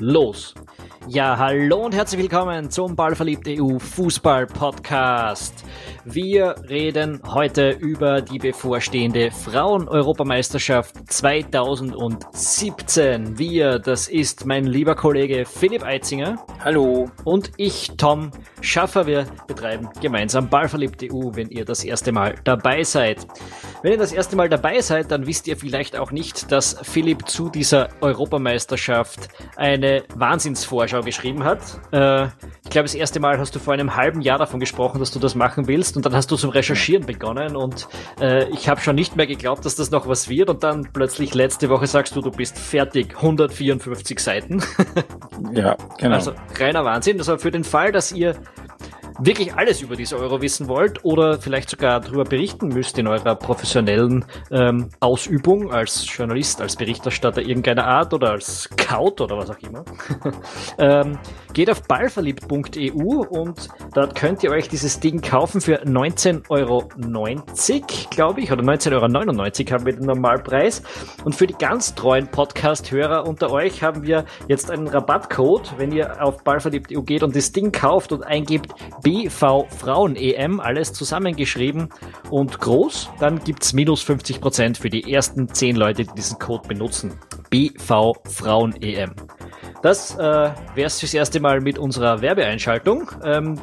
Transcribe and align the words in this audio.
los. 0.00 0.54
Ja, 1.06 1.38
hallo 1.38 1.84
und 1.84 1.94
herzlich 1.94 2.20
willkommen 2.20 2.70
zum 2.70 2.94
Ballverliebt 2.94 3.46
EU 3.48 3.78
Fußball 3.78 4.46
Podcast. 4.46 5.64
Wir 6.10 6.54
reden 6.70 7.20
heute 7.26 7.68
über 7.68 8.22
die 8.22 8.38
bevorstehende 8.38 9.30
Frauen-Europameisterschaft 9.30 11.12
2017. 11.12 13.38
Wir, 13.38 13.78
das 13.78 14.08
ist 14.08 14.46
mein 14.46 14.64
lieber 14.64 14.94
Kollege 14.94 15.44
Philipp 15.44 15.84
Eitzinger. 15.84 16.38
Hallo. 16.64 17.10
Und 17.24 17.50
ich, 17.58 17.90
Tom 17.98 18.30
Schaffer. 18.62 19.06
Wir 19.06 19.26
betreiben 19.46 19.90
gemeinsam 20.00 20.48
Ballverliebt 20.48 21.04
EU, 21.04 21.32
wenn 21.34 21.50
ihr 21.50 21.66
das 21.66 21.84
erste 21.84 22.10
Mal 22.10 22.36
dabei 22.42 22.84
seid. 22.84 23.26
Wenn 23.82 23.92
ihr 23.92 23.98
das 23.98 24.12
erste 24.12 24.34
Mal 24.34 24.48
dabei 24.48 24.80
seid, 24.80 25.10
dann 25.10 25.26
wisst 25.26 25.46
ihr 25.46 25.58
vielleicht 25.58 25.94
auch 25.96 26.10
nicht, 26.10 26.50
dass 26.50 26.78
Philipp 26.82 27.28
zu 27.28 27.50
dieser 27.50 27.90
Europameisterschaft 28.00 29.28
eine 29.56 30.04
Wahnsinnsvorschau 30.14 31.02
geschrieben 31.02 31.44
hat. 31.44 31.60
Äh, 31.92 32.28
ich 32.64 32.70
glaube, 32.70 32.84
das 32.84 32.94
erste 32.94 33.20
Mal 33.20 33.38
hast 33.38 33.54
du 33.54 33.58
vor 33.58 33.74
einem 33.74 33.94
halben 33.94 34.22
Jahr 34.22 34.38
davon 34.38 34.58
gesprochen, 34.58 35.00
dass 35.00 35.10
du 35.10 35.18
das 35.18 35.34
machen 35.34 35.68
willst 35.68 35.97
und 35.98 36.06
dann 36.06 36.14
hast 36.14 36.30
du 36.30 36.36
zum 36.36 36.50
Recherchieren 36.50 37.04
begonnen 37.04 37.56
und 37.56 37.88
äh, 38.20 38.48
ich 38.50 38.68
habe 38.68 38.80
schon 38.80 38.94
nicht 38.94 39.16
mehr 39.16 39.26
geglaubt, 39.26 39.64
dass 39.64 39.74
das 39.74 39.90
noch 39.90 40.06
was 40.06 40.28
wird 40.28 40.48
und 40.48 40.62
dann 40.62 40.88
plötzlich 40.92 41.34
letzte 41.34 41.68
Woche 41.70 41.88
sagst 41.88 42.14
du, 42.14 42.20
du 42.20 42.30
bist 42.30 42.56
fertig, 42.56 43.16
154 43.16 44.20
Seiten. 44.20 44.62
ja, 45.52 45.76
genau. 45.98 46.14
Also 46.14 46.34
reiner 46.56 46.84
Wahnsinn. 46.84 47.18
Also 47.18 47.36
für 47.36 47.50
den 47.50 47.64
Fall, 47.64 47.90
dass 47.90 48.12
ihr 48.12 48.36
wirklich 49.18 49.54
alles 49.54 49.82
über 49.82 49.96
diese 49.96 50.16
Euro 50.18 50.40
wissen 50.40 50.68
wollt 50.68 51.04
oder 51.04 51.38
vielleicht 51.38 51.70
sogar 51.70 52.00
darüber 52.00 52.24
berichten 52.24 52.68
müsst 52.68 52.98
in 52.98 53.06
eurer 53.06 53.34
professionellen 53.34 54.24
ähm, 54.50 54.88
Ausübung 55.00 55.72
als 55.72 56.06
Journalist, 56.08 56.60
als 56.60 56.76
Berichterstatter 56.76 57.42
irgendeiner 57.42 57.86
Art 57.86 58.14
oder 58.14 58.30
als 58.30 58.62
Scout 58.64 59.22
oder 59.22 59.36
was 59.36 59.50
auch 59.50 59.58
immer, 59.58 59.84
ähm, 60.78 61.18
geht 61.52 61.70
auf 61.70 61.82
ballverliebt.eu 61.82 63.24
und 63.28 63.68
dort 63.94 64.14
könnt 64.14 64.42
ihr 64.42 64.50
euch 64.50 64.68
dieses 64.68 65.00
Ding 65.00 65.20
kaufen 65.20 65.60
für 65.60 65.82
19,90 65.84 66.50
Euro, 66.50 66.88
glaube 68.10 68.40
ich, 68.40 68.52
oder 68.52 68.62
19,99 68.62 68.92
Euro 68.92 69.72
haben 69.72 69.86
wir 69.86 69.92
den 69.94 70.06
Normalpreis. 70.06 70.82
Und 71.24 71.34
für 71.34 71.46
die 71.46 71.54
ganz 71.54 71.94
treuen 71.94 72.28
Podcast-Hörer 72.28 73.26
unter 73.26 73.50
euch 73.50 73.82
haben 73.82 74.02
wir 74.02 74.24
jetzt 74.48 74.70
einen 74.70 74.88
Rabattcode, 74.88 75.74
wenn 75.76 75.92
ihr 75.92 76.22
auf 76.22 76.42
ballverliebt.eu 76.44 77.02
geht 77.02 77.22
und 77.22 77.34
das 77.34 77.52
Ding 77.52 77.72
kauft 77.72 78.12
und 78.12 78.22
eingibt 78.24 78.72
BV 79.08 79.66
Frauen 79.70 80.16
EM, 80.16 80.60
alles 80.60 80.92
zusammengeschrieben 80.92 81.88
und 82.28 82.60
groß, 82.60 83.08
dann 83.18 83.42
gibt's 83.42 83.72
minus 83.72 84.04
50% 84.04 84.78
für 84.78 84.90
die 84.90 85.10
ersten 85.10 85.48
10 85.48 85.76
Leute, 85.76 86.04
die 86.04 86.14
diesen 86.14 86.38
Code 86.38 86.68
benutzen. 86.68 87.18
BV 87.48 88.12
Frauen 88.26 88.74
EM. 88.82 89.14
Das 89.80 90.14
äh, 90.16 90.18
wäre 90.18 90.86
es 90.88 91.00
fürs 91.00 91.14
erste 91.14 91.40
Mal 91.40 91.62
mit 91.62 91.78
unserer 91.78 92.20
Werbeeinschaltung. 92.20 93.10
Ähm, 93.24 93.58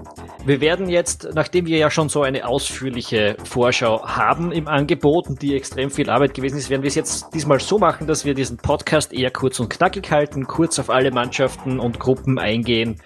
wir 0.45 0.61
werden 0.61 0.89
jetzt, 0.89 1.29
nachdem 1.35 1.67
wir 1.67 1.77
ja 1.77 1.91
schon 1.91 2.09
so 2.09 2.23
eine 2.23 2.47
ausführliche 2.47 3.35
Vorschau 3.43 4.03
haben 4.03 4.51
im 4.51 4.67
Angebot 4.67 5.27
und 5.27 5.41
die 5.41 5.55
extrem 5.55 5.91
viel 5.91 6.09
Arbeit 6.09 6.33
gewesen 6.33 6.57
ist, 6.57 6.69
werden 6.71 6.83
wir 6.83 6.87
es 6.87 6.95
jetzt 6.95 7.33
diesmal 7.33 7.59
so 7.59 7.77
machen, 7.77 8.07
dass 8.07 8.25
wir 8.25 8.33
diesen 8.33 8.57
Podcast 8.57 9.13
eher 9.13 9.31
kurz 9.31 9.59
und 9.59 9.69
knackig 9.69 10.09
halten, 10.09 10.47
kurz 10.47 10.79
auf 10.79 10.89
alle 10.89 11.11
Mannschaften 11.11 11.79
und 11.79 11.99
Gruppen 11.99 12.39
eingehen 12.39 13.01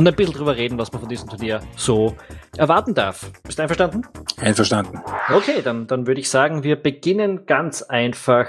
und 0.00 0.08
ein 0.08 0.14
bisschen 0.14 0.32
drüber 0.32 0.56
reden, 0.56 0.78
was 0.78 0.90
man 0.92 1.00
von 1.00 1.10
diesem 1.10 1.28
Turnier 1.28 1.60
so 1.76 2.16
erwarten 2.56 2.94
darf. 2.94 3.30
Bist 3.42 3.58
du 3.58 3.62
einverstanden? 3.62 4.06
Einverstanden. 4.38 4.98
Okay, 5.28 5.60
dann, 5.62 5.86
dann 5.88 6.06
würde 6.06 6.22
ich 6.22 6.30
sagen, 6.30 6.62
wir 6.62 6.76
beginnen 6.76 7.44
ganz 7.44 7.82
einfach. 7.82 8.46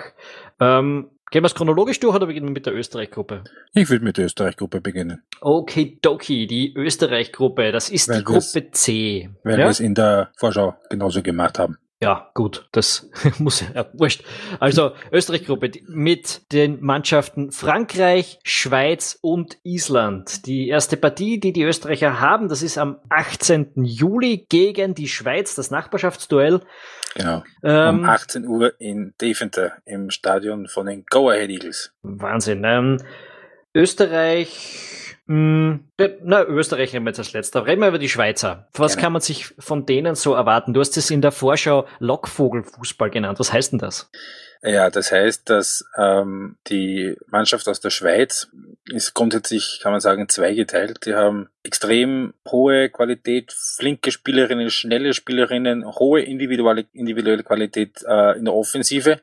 Ähm, 0.61 1.09
Gehen 1.29 1.44
wir 1.44 1.47
es 1.47 1.56
chronologisch 1.56 2.00
durch 2.00 2.16
oder 2.16 2.28
beginnen 2.28 2.47
wir 2.47 2.53
mit 2.53 2.66
der 2.66 2.73
Österreich-Gruppe? 2.73 3.44
Ich 3.73 3.90
würde 3.90 4.03
mit 4.03 4.17
der 4.17 4.25
Österreich-Gruppe 4.25 4.79
beginnen. 4.79 5.23
Okay, 5.41 5.97
Doki, 6.01 6.47
die 6.47 6.73
Österreich-Gruppe, 6.73 7.73
das 7.73 7.90
ist 7.90 8.07
weil 8.07 8.19
die 8.19 8.23
Gruppe 8.23 8.72
C. 8.72 9.29
Weil 9.44 9.59
ja? 9.59 9.66
wir 9.66 9.69
es 9.69 9.81
in 9.81 9.94
der 9.94 10.31
Vorschau 10.38 10.75
genauso 10.90 11.22
gemacht 11.22 11.59
haben. 11.59 11.78
Ja, 12.01 12.31
gut, 12.34 12.67
das 12.72 13.12
muss 13.38 13.62
ja 13.62 13.85
wurscht. 13.94 14.23
Also 14.59 14.94
Österreich-Gruppe 15.12 15.72
mit 15.88 16.51
den 16.51 16.81
Mannschaften 16.84 17.51
Frankreich, 17.51 18.39
Schweiz 18.44 19.19
und 19.22 19.59
Island. 19.63 20.47
Die 20.47 20.67
erste 20.67 20.97
Partie, 20.97 21.40
die 21.40 21.53
die 21.53 21.61
Österreicher 21.61 22.19
haben, 22.19 22.50
das 22.50 22.63
ist 22.63 22.79
am 22.79 22.97
18. 23.09 23.73
Juli 23.84 24.47
gegen 24.50 24.95
die 24.95 25.07
Schweiz, 25.07 25.53
das 25.53 25.69
Nachbarschaftsduell. 25.69 26.61
Genau. 27.13 27.44
Ähm, 27.63 28.00
um 28.00 28.06
18 28.06 28.47
Uhr 28.47 28.73
in 28.79 29.13
Deventer 29.22 29.73
im 29.85 30.09
Stadion 30.09 30.67
von 30.67 30.88
den 30.88 31.06
Go 31.07 31.29
Ahead 31.29 31.51
Eagles. 31.51 31.94
Wahnsinn. 32.01 32.63
Ähm, 32.63 32.97
Österreich, 33.75 35.00
na, 35.31 36.44
Österreich 36.46 36.92
nehmen 36.92 37.06
wir 37.06 37.12
jetzt 37.12 37.19
als 37.19 37.34
letzter. 37.34 37.66
Reden 37.66 37.81
wir 37.81 37.88
über 37.88 38.00
die 38.00 38.09
Schweizer. 38.09 38.68
Was 38.74 38.94
genau. 38.94 39.03
kann 39.03 39.14
man 39.14 39.22
sich 39.22 39.53
von 39.59 39.86
denen 39.86 40.16
so 40.16 40.34
erwarten? 40.34 40.74
Du 40.74 40.80
hast 40.80 40.97
es 40.97 41.09
in 41.09 41.22
der 41.22 41.31
Vorschau 41.31 41.88
Lockvogelfußball 42.00 43.09
genannt. 43.09 43.40
Was 43.40 43.53
heißt 43.53 43.72
denn 43.72 43.80
das? 43.80 44.09
Ja, 44.64 44.90
das 44.90 45.12
heißt, 45.12 45.50
dass 45.50 45.86
ähm, 45.97 46.58
die 46.68 47.16
Mannschaft 47.28 47.68
aus 47.68 47.80
der 47.80 47.90
Schweiz 47.90 48.50
ist 48.86 49.14
grundsätzlich, 49.14 49.80
kann 49.81 49.91
man 49.91 50.02
sagen, 50.02 50.30
zweigeteilt. 50.30 51.06
Die 51.06 51.16
haben 51.16 51.50
extrem 51.64 52.34
hohe 52.47 52.90
Qualität, 52.90 53.53
flinke 53.53 54.12
Spielerinnen, 54.12 54.70
schnelle 54.70 55.14
Spielerinnen, 55.14 55.86
hohe 55.86 56.22
individuelle, 56.22 56.86
individuelle 56.94 57.44
Qualität 57.44 58.03
äh, 58.08 58.38
in 58.38 58.46
der 58.46 58.53
Offensive. 58.53 59.22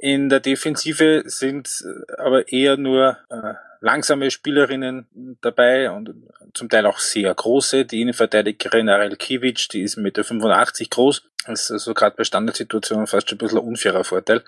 In 0.00 0.30
der 0.30 0.40
Defensive 0.40 1.24
sind 1.26 1.84
aber 2.16 2.50
eher 2.50 2.78
nur 2.78 3.18
äh, 3.28 3.54
langsame 3.80 4.30
Spielerinnen 4.30 5.36
dabei 5.42 5.90
und 5.90 6.14
zum 6.54 6.70
Teil 6.70 6.86
auch 6.86 6.98
sehr 6.98 7.34
große. 7.34 7.84
Die 7.84 8.00
Innenverteidigerin 8.00 8.88
Arel 8.88 9.16
Kiewicz, 9.16 9.68
die 9.68 9.82
ist 9.82 9.98
1,85 9.98 10.00
Meter 10.00 10.90
groß. 10.90 11.22
Das 11.46 11.64
ist 11.64 11.70
also 11.70 11.94
gerade 11.94 12.16
bei 12.16 12.24
Standardsituationen 12.24 13.06
fast 13.06 13.28
schon 13.28 13.36
ein 13.36 13.40
bisschen 13.40 13.58
ein 13.58 13.66
unfairer 13.66 14.04
Vorteil. 14.04 14.42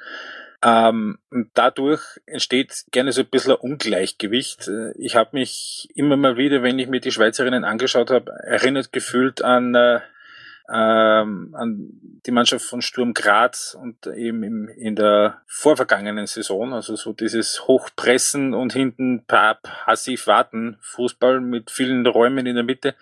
Ähm, 0.65 1.19
dadurch 1.55 2.03
entsteht 2.25 2.85
gerne 2.91 3.13
so 3.13 3.23
ein 3.23 3.27
bisschen 3.27 3.53
ein 3.53 3.59
Ungleichgewicht. 3.59 4.71
Ich 4.97 5.17
habe 5.17 5.31
mich 5.33 5.89
immer 5.95 6.17
mal 6.17 6.37
wieder, 6.39 6.63
wenn 6.63 6.79
ich 6.79 6.89
mir 6.89 7.01
die 7.01 7.11
Schweizerinnen 7.13 7.65
angeschaut 7.65 8.11
habe, 8.11 8.33
erinnert 8.45 8.93
gefühlt 8.93 9.43
an 9.43 9.75
äh, 9.75 10.01
ähm, 10.73 11.55
an 11.57 11.91
die 12.25 12.31
Mannschaft 12.31 12.65
von 12.65 12.81
Sturm 12.81 13.13
Graz 13.13 13.77
und 13.79 14.07
eben 14.07 14.43
im, 14.43 14.69
in 14.69 14.97
der 14.97 15.43
vorvergangenen 15.47 16.27
Saison, 16.27 16.73
also 16.73 16.97
so 16.97 17.13
dieses 17.13 17.67
Hochpressen 17.67 18.55
und 18.55 18.73
hinten 18.73 19.25
passiv 19.27 20.27
warten, 20.27 20.79
Fußball 20.81 21.41
mit 21.41 21.71
vielen 21.71 22.07
Räumen 22.07 22.47
in 22.47 22.55
der 22.55 22.65
Mitte. 22.65 22.95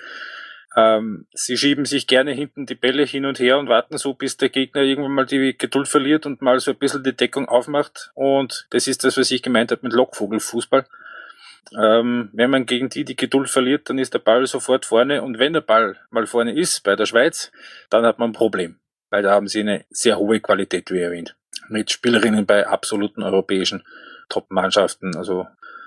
Ähm, 0.76 1.26
sie 1.32 1.56
schieben 1.56 1.84
sich 1.84 2.06
gerne 2.06 2.32
hinten 2.32 2.66
die 2.66 2.76
Bälle 2.76 3.04
hin 3.04 3.26
und 3.26 3.41
her 3.41 3.59
und 3.59 3.69
warten 3.69 3.98
so, 3.98 4.14
bis 4.14 4.36
der 4.36 4.48
Gegner 4.48 4.82
irgendwann 4.82 5.12
mal 5.12 5.26
die 5.26 5.56
Geduld 5.56 5.88
verliert 5.88 6.26
und 6.26 6.42
mal 6.42 6.60
so 6.60 6.70
ein 6.70 6.78
bisschen 6.78 7.03
die 7.03 7.16
Deckung 7.16 7.48
aufmacht. 7.48 8.12
Und 8.14 8.66
das 8.70 8.86
ist 8.86 9.04
das, 9.04 9.16
was 9.16 9.30
ich 9.30 9.42
gemeint 9.42 9.72
habe 9.72 9.82
mit 9.82 9.92
Lockvogelfußball. 9.92 10.86
Ähm, 11.78 12.31
wenn 12.32 12.50
man 12.50 12.66
gegen 12.66 12.88
die 12.88 13.04
die 13.04 13.16
Geduld 13.16 13.48
verliert, 13.48 13.88
dann 13.88 13.98
ist 13.98 14.15
der 14.15 14.19
Ball 14.19 14.47
sofort 14.47 14.87
vorne. 14.87 15.22
Und 15.22 15.38
wenn 15.38 15.53
der 15.53 15.60
Ball 15.60 15.97
mal 16.10 16.26
vorne 16.26 16.54
ist 16.54 16.82
bei 16.82 16.97
der 16.97 17.06
Schweiz, 17.06 17.53
dann 17.91 18.04
hat 18.04 18.19
man 18.19 18.31
ein 18.31 18.34
Problem. 18.34 18.81
Weil 19.10 19.22
da 19.22 19.32
haben 19.32 19.48
sie 19.48 19.60
eine 19.60 19.84
sehr 19.91 20.19
hohe 20.19 20.41
Qualität, 20.41 20.91
wie 20.91 21.00
erwähnt. 21.00 21.37
Mit 21.69 21.91
Spielerinnen 21.91 22.47
bei 22.47 22.66
absoluten 22.66 23.22
europäischen 23.22 23.84
Top-Mannschaften, 24.28 25.16
also 25.16 25.47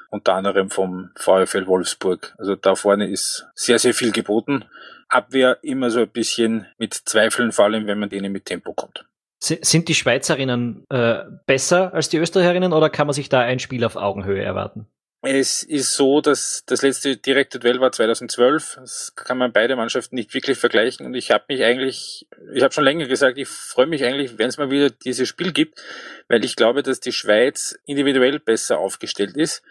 unter 0.09 0.35
anderem 0.35 0.69
vom 0.69 1.09
VfL 1.15 1.65
Wolfsburg. 1.65 2.35
Also 2.37 2.55
da 2.55 2.75
vorne 2.75 3.09
ist 3.09 3.47
sehr, 3.55 3.79
sehr 3.79 3.93
viel 3.93 4.11
geboten. 4.11 4.65
Abwehr 5.09 5.57
immer 5.63 5.89
so 5.89 6.01
ein 6.01 6.09
bisschen 6.09 6.67
mit 6.77 6.93
Zweifeln, 6.93 7.51
vor 7.51 7.65
allem 7.65 7.87
wenn 7.87 7.99
man 7.99 8.09
denen 8.09 8.31
mit 8.31 8.45
Tempo 8.45 8.73
kommt. 8.73 9.05
Sind 9.39 9.89
die 9.89 9.95
Schweizerinnen 9.95 10.85
äh, 10.89 11.23
besser 11.45 11.93
als 11.93 12.07
die 12.07 12.17
Österreicherinnen 12.17 12.71
oder 12.71 12.89
kann 12.89 13.07
man 13.07 13.13
sich 13.13 13.27
da 13.27 13.41
ein 13.41 13.59
Spiel 13.59 13.83
auf 13.83 13.95
Augenhöhe 13.95 14.41
erwarten? 14.41 14.87
Es 15.25 15.63
ist 15.63 15.93
so, 15.93 16.19
dass 16.19 16.63
das 16.65 16.81
letzte 16.81 17.15
direkte 17.15 17.57
Duell 17.57 17.79
war 17.79 17.93
2012. 17.93 18.75
Das 18.81 19.15
kann 19.15 19.37
man 19.37 19.53
beide 19.53 19.77
Mannschaften 19.77 20.15
nicht 20.15 20.33
wirklich 20.33 20.57
vergleichen. 20.57 21.05
Und 21.05 21.13
ich 21.13 21.31
habe 21.31 21.45
mich 21.47 21.63
eigentlich, 21.63 22.27
ich 22.53 22.61
habe 22.61 22.73
schon 22.73 22.83
länger 22.83 23.07
gesagt, 23.07 23.37
ich 23.37 23.47
freue 23.47 23.85
mich 23.85 24.03
eigentlich, 24.03 24.37
wenn 24.37 24.49
es 24.49 24.57
mal 24.57 24.69
wieder 24.69 24.89
dieses 24.89 25.29
Spiel 25.29 25.53
gibt, 25.53 25.81
weil 26.27 26.43
ich 26.43 26.57
glaube, 26.57 26.83
dass 26.83 26.99
die 26.99 27.13
Schweiz 27.13 27.79
individuell 27.85 28.39
besser 28.39 28.79
aufgestellt 28.79 29.37
ist. 29.37 29.63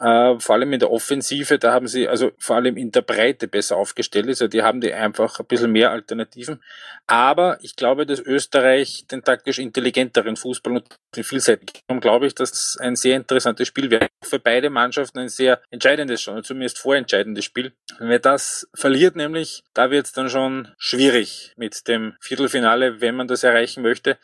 Äh, 0.00 0.38
vor 0.38 0.54
allem 0.56 0.72
in 0.72 0.80
der 0.80 0.90
Offensive, 0.90 1.58
da 1.58 1.72
haben 1.72 1.86
sie 1.86 2.08
also 2.08 2.32
vor 2.38 2.56
allem 2.56 2.76
in 2.76 2.90
der 2.90 3.02
Breite 3.02 3.48
besser 3.48 3.76
aufgestellt. 3.76 4.26
Also 4.28 4.48
die 4.48 4.62
haben 4.62 4.80
die 4.80 4.92
einfach 4.92 5.38
ein 5.40 5.46
bisschen 5.46 5.72
mehr 5.72 5.90
Alternativen. 5.90 6.62
Aber 7.06 7.58
ich 7.62 7.76
glaube, 7.76 8.04
dass 8.04 8.20
Österreich 8.20 9.06
den 9.10 9.22
taktisch 9.22 9.58
intelligenteren 9.58 10.36
Fußball 10.36 10.76
und 10.76 10.84
den 11.14 11.24
vielseitigen, 11.24 12.00
glaube 12.00 12.26
ich, 12.26 12.34
dass 12.34 12.76
ein 12.80 12.96
sehr 12.96 13.16
interessantes 13.16 13.68
Spiel 13.68 13.90
wäre. 13.90 14.08
Für 14.22 14.38
beide 14.38 14.70
Mannschaften 14.70 15.20
ein 15.20 15.28
sehr 15.28 15.60
entscheidendes 15.70 16.20
schon, 16.20 16.42
zumindest 16.42 16.78
vorentscheidendes 16.78 17.44
Spiel. 17.44 17.72
Wenn 17.98 18.20
das 18.20 18.68
verliert 18.74 19.16
nämlich, 19.16 19.62
da 19.72 19.90
wird 19.90 20.06
es 20.06 20.12
dann 20.12 20.28
schon 20.28 20.68
schwierig 20.78 21.52
mit 21.56 21.86
dem 21.88 22.14
Viertelfinale, 22.20 23.00
wenn 23.00 23.14
man 23.14 23.28
das 23.28 23.44
erreichen 23.44 23.82
möchte. 23.82 24.18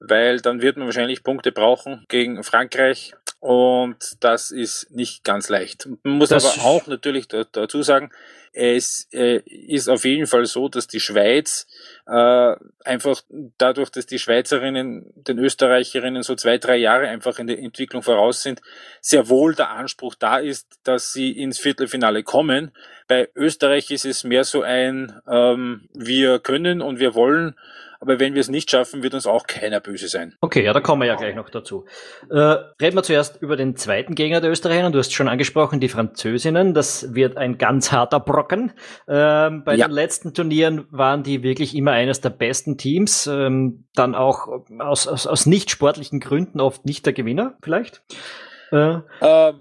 Weil 0.00 0.40
dann 0.40 0.62
wird 0.62 0.76
man 0.76 0.86
wahrscheinlich 0.86 1.22
Punkte 1.22 1.52
brauchen 1.52 2.04
gegen 2.08 2.42
Frankreich 2.42 3.14
und 3.40 3.96
das 4.20 4.50
ist 4.50 4.90
nicht 4.90 5.24
ganz 5.24 5.48
leicht. 5.48 5.88
Man 6.02 6.18
muss 6.18 6.30
das 6.30 6.58
aber 6.58 6.68
auch 6.68 6.86
natürlich 6.86 7.28
dazu 7.28 7.82
sagen, 7.82 8.10
es 8.52 9.06
äh, 9.12 9.40
ist 9.46 9.88
auf 9.88 10.04
jeden 10.04 10.26
Fall 10.26 10.46
so, 10.46 10.68
dass 10.68 10.88
die 10.88 10.98
Schweiz 10.98 11.66
äh, 12.06 12.56
einfach 12.84 13.22
dadurch, 13.58 13.90
dass 13.90 14.06
die 14.06 14.18
Schweizerinnen 14.18 15.12
den 15.14 15.38
Österreicherinnen 15.38 16.22
so 16.22 16.34
zwei, 16.34 16.58
drei 16.58 16.76
Jahre 16.76 17.08
einfach 17.08 17.38
in 17.38 17.46
der 17.46 17.58
Entwicklung 17.58 18.02
voraus 18.02 18.42
sind, 18.42 18.60
sehr 19.00 19.28
wohl 19.28 19.54
der 19.54 19.70
Anspruch 19.70 20.16
da 20.16 20.38
ist, 20.38 20.80
dass 20.82 21.12
sie 21.12 21.30
ins 21.30 21.58
Viertelfinale 21.58 22.24
kommen. 22.24 22.72
Bei 23.06 23.28
Österreich 23.36 23.90
ist 23.90 24.04
es 24.04 24.24
mehr 24.24 24.44
so 24.44 24.62
ein, 24.62 25.20
ähm, 25.30 25.88
wir 25.94 26.40
können 26.40 26.82
und 26.82 26.98
wir 26.98 27.14
wollen 27.14 27.54
aber 28.00 28.20
wenn 28.20 28.34
wir 28.34 28.40
es 28.40 28.48
nicht 28.48 28.70
schaffen, 28.70 29.02
wird 29.02 29.14
uns 29.14 29.26
auch 29.26 29.46
keiner 29.46 29.80
böse 29.80 30.08
sein. 30.08 30.34
Okay, 30.40 30.64
ja, 30.64 30.72
da 30.72 30.80
kommen 30.80 31.02
wir 31.02 31.06
ja 31.06 31.16
gleich 31.16 31.34
noch 31.34 31.50
dazu. 31.50 31.84
Äh, 32.30 32.36
reden 32.36 32.96
wir 32.96 33.02
zuerst 33.02 33.42
über 33.42 33.56
den 33.56 33.76
zweiten 33.76 34.14
Gegner 34.14 34.40
der 34.40 34.50
Österreicher. 34.50 34.90
Du 34.90 34.98
hast 34.98 35.12
schon 35.12 35.28
angesprochen, 35.28 35.80
die 35.80 35.88
Französinnen. 35.88 36.74
Das 36.74 37.14
wird 37.14 37.36
ein 37.36 37.58
ganz 37.58 37.90
harter 37.90 38.20
Brocken. 38.20 38.72
Ähm, 39.08 39.64
bei 39.64 39.74
ja. 39.74 39.88
den 39.88 39.94
letzten 39.94 40.32
Turnieren 40.32 40.86
waren 40.90 41.22
die 41.22 41.42
wirklich 41.42 41.74
immer 41.74 41.92
eines 41.92 42.20
der 42.20 42.30
besten 42.30 42.78
Teams. 42.78 43.26
Ähm, 43.26 43.86
dann 43.94 44.14
auch 44.14 44.48
aus, 44.78 45.08
aus, 45.08 45.26
aus 45.26 45.46
nicht 45.46 45.70
sportlichen 45.70 46.20
Gründen 46.20 46.60
oft 46.60 46.84
nicht 46.84 47.04
der 47.04 47.12
Gewinner, 47.12 47.56
vielleicht. 47.62 48.02
Äh, 48.70 48.98
äh 49.20 49.52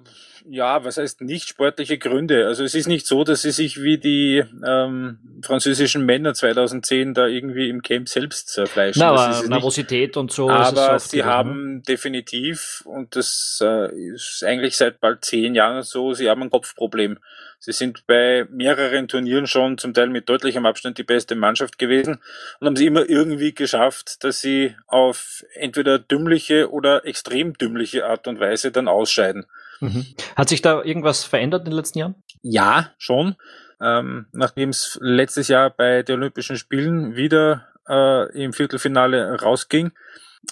ja, 0.50 0.84
was 0.84 0.98
heißt 0.98 1.22
nicht 1.22 1.50
sportliche 1.50 1.98
Gründe? 1.98 2.48
Also 2.48 2.64
es 2.64 2.76
ist 2.76 2.88
nicht 2.88 3.06
so, 3.06 3.24
dass 3.24 3.42
sie 3.42 3.52
sich 3.52 3.82
wie 3.82 3.98
die 3.98 4.44
ähm, 4.66 5.20
französischen 5.42 6.06
Männer 6.06 6.34
2010 6.34 7.14
da 7.14 7.28
irgendwie 7.28 7.70
im 7.70 7.82
Camp 7.82 8.08
selbst 8.08 8.50
zerfleischen. 8.50 9.00
Na, 9.00 9.10
aber 9.10 9.48
Nervosität 9.48 10.18
und 10.18 10.32
so. 10.32 10.50
Aber 10.50 11.00
sie 11.00 11.24
haben 11.24 11.76
ne? 11.76 11.82
definitiv, 11.82 12.84
und 12.86 13.16
das 13.16 13.60
äh, 13.62 13.94
ist 14.14 14.44
eigentlich 14.46 14.78
seit 14.78 15.00
bald 15.00 15.26
zehn 15.26 15.56
Jahren 15.56 15.84
so, 15.84 16.14
sie 16.14 16.30
haben 16.30 16.44
ein 16.44 16.50
Kopfproblem. 16.50 17.20
Sie 17.60 17.72
sind 17.72 18.06
bei 18.06 18.46
mehreren 18.52 19.08
Turnieren 19.08 19.48
schon 19.48 19.80
zum 19.80 19.94
Teil 19.94 20.10
mit 20.10 20.30
deutlichem 20.30 20.66
Abstand 20.68 21.00
die 21.00 21.04
beste 21.04 21.36
Mannschaft 21.36 21.80
gewesen 21.80 22.20
und 22.60 22.68
haben 22.68 22.76
sie 22.76 22.86
immer 22.86 23.10
irgendwie 23.10 23.54
geschafft, 23.54 24.24
dass 24.24 24.42
sie 24.42 24.76
auf 24.86 25.44
entweder 25.56 25.98
dümmliche 25.98 26.72
oder 26.72 27.06
extrem 27.06 27.58
dümmliche 27.58 28.06
Art 28.06 28.28
und 28.28 28.40
Weise 28.40 28.72
dann 28.72 28.88
ausscheiden. 28.88 29.48
Mhm. 29.80 30.06
Hat 30.36 30.50
sich 30.50 30.62
da 30.62 30.84
irgendwas 30.84 31.24
verändert 31.24 31.62
in 31.66 31.72
den 31.72 31.78
letzten 31.78 32.00
Jahren? 32.00 32.16
Ja, 32.42 32.92
schon. 32.98 33.36
Ähm, 33.82 34.28
Nachdem 34.32 34.70
es 34.70 34.98
letztes 35.02 35.48
Jahr 35.48 35.70
bei 35.70 36.04
den 36.04 36.20
Olympischen 36.20 36.58
Spielen 36.58 37.16
wieder 37.16 37.68
äh, 37.88 38.44
im 38.44 38.54
Viertelfinale 38.54 39.40
rausging, 39.40 39.92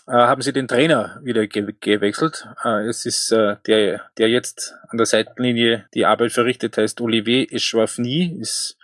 äh, 0.08 0.12
haben 0.12 0.42
sie 0.42 0.54
den 0.54 0.68
Trainer 0.68 1.20
wieder 1.24 1.48
ge 1.48 1.74
gewechselt. 1.80 2.48
Äh, 2.64 2.88
es 2.88 3.06
ist 3.06 3.32
äh, 3.32 3.58
der, 3.66 4.02
der 4.18 4.30
jetzt 4.30 4.76
an 4.90 4.98
der 4.98 5.06
Seitenlinie 5.06 5.86
die 5.94 6.06
Arbeit 6.06 6.32
verrichtet, 6.32 6.78
heißt 6.78 7.02
Olivier 7.02 7.52
Eschwafny, 7.52 8.38
ist 8.40 8.78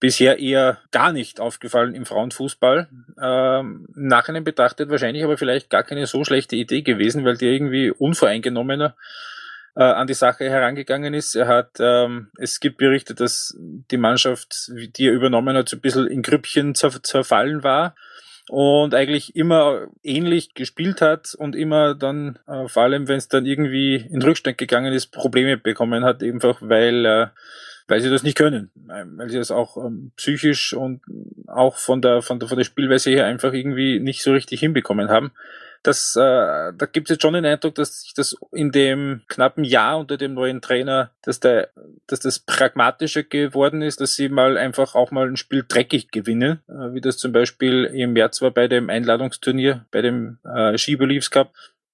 bisher 0.00 0.38
eher 0.38 0.78
gar 0.90 1.12
nicht 1.12 1.40
aufgefallen 1.40 1.94
im 1.94 2.04
Frauenfußball. 2.04 2.88
Ähm, 3.20 3.86
Nachhinein 3.94 4.44
betrachtet 4.44 4.90
wahrscheinlich 4.90 5.24
aber 5.24 5.38
vielleicht 5.38 5.70
gar 5.70 5.82
keine 5.82 6.06
so 6.06 6.24
schlechte 6.24 6.56
Idee 6.56 6.82
gewesen, 6.82 7.24
weil 7.24 7.36
die 7.36 7.46
irgendwie 7.46 7.90
unvoreingenommener 7.90 8.96
äh, 9.76 9.82
an 9.82 10.06
die 10.06 10.14
Sache 10.14 10.48
herangegangen 10.48 11.14
ist. 11.14 11.34
Er 11.34 11.48
hat, 11.48 11.70
ähm, 11.80 12.28
es 12.38 12.60
gibt 12.60 12.78
Berichte, 12.78 13.14
dass 13.14 13.56
die 13.58 13.96
Mannschaft, 13.96 14.70
die 14.96 15.06
er 15.06 15.12
übernommen 15.12 15.56
hat, 15.56 15.68
so 15.68 15.76
ein 15.76 15.80
bisschen 15.80 16.06
in 16.06 16.22
Grüppchen 16.22 16.74
zerfallen 16.74 17.62
war 17.62 17.94
und 18.48 18.94
eigentlich 18.94 19.34
immer 19.36 19.88
ähnlich 20.02 20.54
gespielt 20.54 21.00
hat 21.00 21.34
und 21.34 21.56
immer 21.56 21.94
dann, 21.94 22.38
äh, 22.46 22.68
vor 22.68 22.82
allem 22.82 23.08
wenn 23.08 23.16
es 23.16 23.28
dann 23.28 23.46
irgendwie 23.46 23.96
in 23.96 24.22
Rückstand 24.22 24.58
gegangen 24.58 24.92
ist, 24.92 25.08
Probleme 25.08 25.56
bekommen 25.56 26.04
hat, 26.04 26.22
einfach 26.22 26.58
weil, 26.60 27.06
äh, 27.06 27.26
weil 27.88 28.00
sie 28.00 28.10
das 28.10 28.22
nicht 28.22 28.36
können, 28.36 28.70
weil 28.86 29.28
sie 29.28 29.38
das 29.38 29.50
auch 29.50 29.76
ähm, 29.76 30.12
psychisch 30.16 30.72
und 30.72 31.02
auch 31.46 31.76
von 31.76 32.00
der, 32.00 32.22
von 32.22 32.38
der, 32.38 32.48
von 32.48 32.58
der 32.58 32.64
Spielweise 32.64 33.10
her 33.10 33.26
einfach 33.26 33.52
irgendwie 33.52 33.98
nicht 33.98 34.22
so 34.22 34.32
richtig 34.32 34.60
hinbekommen 34.60 35.08
haben 35.08 35.32
das, 35.84 36.16
äh, 36.16 36.20
da 36.20 36.86
gibt 36.90 37.08
es 37.08 37.14
jetzt 37.14 37.22
schon 37.22 37.34
den 37.34 37.44
Eindruck, 37.44 37.74
dass 37.74 38.00
sich 38.00 38.14
das 38.14 38.36
in 38.52 38.72
dem 38.72 39.22
knappen 39.28 39.64
Jahr 39.64 39.98
unter 39.98 40.16
dem 40.16 40.34
neuen 40.34 40.60
Trainer, 40.60 41.10
dass 41.22 41.40
der, 41.40 41.70
dass 42.06 42.20
das 42.20 42.38
pragmatischer 42.38 43.22
geworden 43.22 43.82
ist, 43.82 44.00
dass 44.00 44.14
sie 44.14 44.28
mal 44.30 44.56
einfach 44.56 44.94
auch 44.94 45.10
mal 45.10 45.28
ein 45.28 45.36
Spiel 45.36 45.64
dreckig 45.68 46.10
gewinnen, 46.10 46.62
äh, 46.68 46.94
wie 46.94 47.00
das 47.00 47.18
zum 47.18 47.32
Beispiel 47.32 47.84
im 47.84 48.14
März 48.14 48.40
war 48.40 48.50
bei 48.50 48.66
dem 48.66 48.88
Einladungsturnier, 48.88 49.84
bei 49.90 50.00
dem 50.00 50.38
äh, 50.44 50.78
Ski 50.78 50.96
Beliefs 50.96 51.30
Cup, 51.30 51.52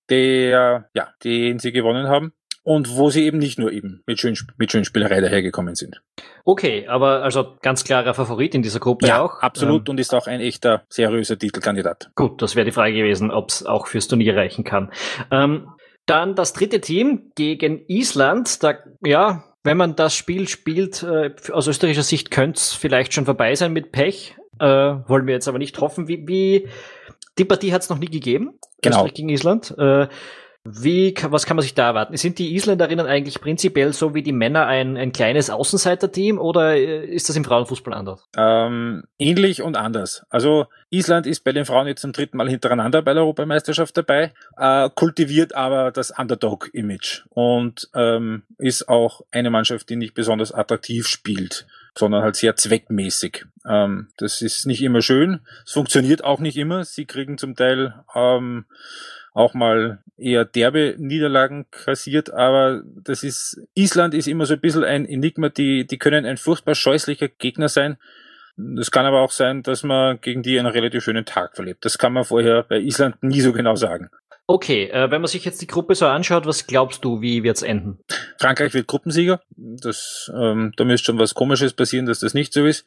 der, 0.09 0.89
ja, 0.95 1.13
den 1.25 1.59
sie 1.59 1.73
gewonnen 1.73 2.09
haben 2.09 2.33
und 2.71 2.97
wo 2.97 3.11
sie 3.11 3.25
eben 3.25 3.39
nicht 3.39 3.59
nur 3.59 3.73
eben 3.73 4.05
mit, 4.07 4.21
Schön, 4.21 4.39
mit 4.57 4.71
Schönspielerei 4.71 5.21
dahergekommen 5.21 5.75
sind. 5.75 6.03
Okay, 6.45 6.87
aber 6.87 7.25
also 7.25 7.57
ganz 7.63 7.83
klarer 7.83 8.15
Favorit 8.15 8.55
in 8.55 8.63
dieser 8.63 8.79
Gruppe 8.79 9.09
ja, 9.09 9.21
auch. 9.21 9.41
Absolut 9.41 9.89
ähm, 9.89 9.91
und 9.91 9.99
ist 9.99 10.15
auch 10.15 10.29
ein 10.29 10.41
echter 10.41 10.85
seriöser 10.89 11.37
Titelkandidat. 11.37 12.13
Gut, 12.15 12.41
das 12.41 12.55
wäre 12.55 12.65
die 12.65 12.71
Frage 12.71 12.95
gewesen, 12.95 13.33
ob 13.33 13.49
es 13.49 13.67
auch 13.67 13.89
fürs 13.89 14.07
Turnier 14.07 14.37
reichen 14.37 14.63
kann. 14.63 14.93
Ähm, 15.33 15.67
dann 16.07 16.37
das 16.37 16.53
dritte 16.53 16.81
Team 16.81 17.33
gegen 17.35 17.85
Island. 17.89 18.63
Da, 18.63 18.75
ja, 19.05 19.43
wenn 19.65 19.77
man 19.77 19.97
das 19.97 20.15
Spiel 20.15 20.47
spielt, 20.47 21.03
äh, 21.03 21.35
aus 21.51 21.67
österreichischer 21.67 22.05
Sicht 22.05 22.31
könnte 22.31 22.59
es 22.59 22.73
vielleicht 22.73 23.13
schon 23.13 23.25
vorbei 23.25 23.57
sein 23.57 23.73
mit 23.73 23.91
Pech. 23.91 24.37
Äh, 24.61 24.65
wollen 24.65 25.27
wir 25.27 25.35
jetzt 25.35 25.49
aber 25.49 25.59
nicht 25.59 25.81
hoffen. 25.81 26.07
Wie, 26.07 26.23
wie 26.29 26.69
die 27.37 27.45
Partie 27.45 27.73
hat 27.73 27.83
es 27.83 27.91
noch 27.91 27.99
nie 27.99 28.11
gegeben. 28.11 28.61
Genau. 28.81 28.99
Österreich 28.99 29.15
gegen 29.15 29.29
Island. 29.29 29.75
Äh, 29.77 30.07
wie, 30.65 31.15
was 31.23 31.47
kann 31.47 31.57
man 31.57 31.63
sich 31.63 31.73
da 31.73 31.87
erwarten? 31.87 32.17
Sind 32.19 32.39
die 32.39 32.55
Isländerinnen 32.55 33.07
eigentlich 33.07 33.41
prinzipiell 33.41 33.95
so 33.95 34.15
wie 34.15 34.23
die 34.23 34.33
Männer 34.33 34.67
ein, 34.67 34.99
ein 34.99 35.13
kleines 35.13 35.49
Außenseiterteam 35.49 36.39
oder 36.39 36.75
äh, 36.75 37.07
ist 37.07 37.31
das 37.31 37.37
im 37.37 37.45
Frauenfußball 37.45 37.95
anders? 37.95 38.29
Ähm, 38.37 39.05
ähnlich 39.19 39.63
und 39.63 39.77
anders. 39.77 40.27
Also 40.29 40.67
Island 40.91 41.27
ist 41.27 41.45
bei 41.45 41.53
den 41.53 41.65
Frauen 41.65 41.87
jetzt 41.87 42.03
zum 42.03 42.13
dritten 42.13 42.37
Mal 42.37 42.51
hintereinander 42.51 43.01
bei 43.01 43.15
der 43.15 43.23
Europameisterschaft 43.23 43.97
dabei, 43.97 44.35
äh, 44.59 44.91
kultiviert 44.95 45.55
aber 45.55 45.93
das 45.93 46.11
Underdog-Image 46.11 47.23
und 47.31 47.89
ähm, 47.95 48.43
ist 48.59 48.87
auch 48.89 49.23
eine 49.31 49.49
Mannschaft, 49.49 49.89
die 49.89 49.97
nicht 49.97 50.15
besonders 50.15 50.53
attraktiv 50.53 51.09
spielt 51.09 51.67
sondern 51.99 52.23
halt 52.23 52.37
sehr 52.37 52.55
zweckmäßig. 52.55 53.47
Ähm, 53.69 54.09
das 54.17 54.43
ist 54.43 54.65
nicht 54.65 54.81
immer 54.81 55.03
schön. 55.03 55.41
Es 55.67 55.73
funktioniert 55.73 56.23
auch 56.23 56.39
nicht 56.39 56.57
immer. 56.57 56.85
Sie 56.85 57.05
kriegen 57.05 57.37
zum 57.37 57.57
Teil 57.57 57.95
ähm, 58.15 58.65
auch 59.33 59.55
mal 59.55 60.03
eher 60.17 60.45
derbe 60.45 60.97
Niederlagen 60.99 61.67
kassiert, 61.71 62.33
aber 62.33 62.83
das 62.85 63.23
ist, 63.23 63.61
Island 63.75 64.15
ist 64.15 64.29
immer 64.29 64.47
so 64.47 64.55
ein 64.55 64.61
bisschen 64.61 64.85
ein 64.85 65.07
Enigma, 65.07 65.49
die, 65.49 65.87
die 65.87 65.99
können 65.99 66.27
ein 66.27 66.37
furchtbar 66.37 66.75
scheußlicher 66.75 67.29
Gegner 67.29 67.69
sein. 67.69 67.97
Das 68.57 68.91
kann 68.91 69.07
aber 69.07 69.21
auch 69.21 69.31
sein, 69.31 69.63
dass 69.63 69.83
man 69.83 70.21
gegen 70.21 70.43
die 70.43 70.59
einen 70.59 70.69
relativ 70.69 71.05
schönen 71.05 71.25
Tag 71.25 71.57
verlebt. 71.57 71.85
Das 71.85 71.97
kann 71.97 72.13
man 72.13 72.25
vorher 72.25 72.65
bei 72.65 72.79
Island 72.79 73.23
nie 73.23 73.41
so 73.41 73.53
genau 73.53 73.75
sagen. 73.75 74.11
Okay, 74.47 74.91
äh, 74.91 75.11
wenn 75.11 75.21
man 75.21 75.29
sich 75.29 75.45
jetzt 75.45 75.63
die 75.63 75.69
Gruppe 75.69 75.95
so 75.95 76.07
anschaut, 76.07 76.45
was 76.45 76.67
glaubst 76.67 77.05
du, 77.05 77.21
wie 77.23 77.45
wird's 77.45 77.63
enden? 77.63 78.01
Frankreich 78.37 78.75
wird 78.75 78.89
Gruppensieger. 78.89 79.41
Das, 79.57 80.31
ähm, 80.35 80.73
da 80.77 80.85
müsste 80.85 81.07
schon 81.07 81.21
was 81.21 81.35
Komisches 81.35 81.73
passieren, 81.73 82.07
dass 82.07 82.19
das 82.19 82.35
nicht 82.35 82.53
so 82.53 82.67
ist. 82.67 82.85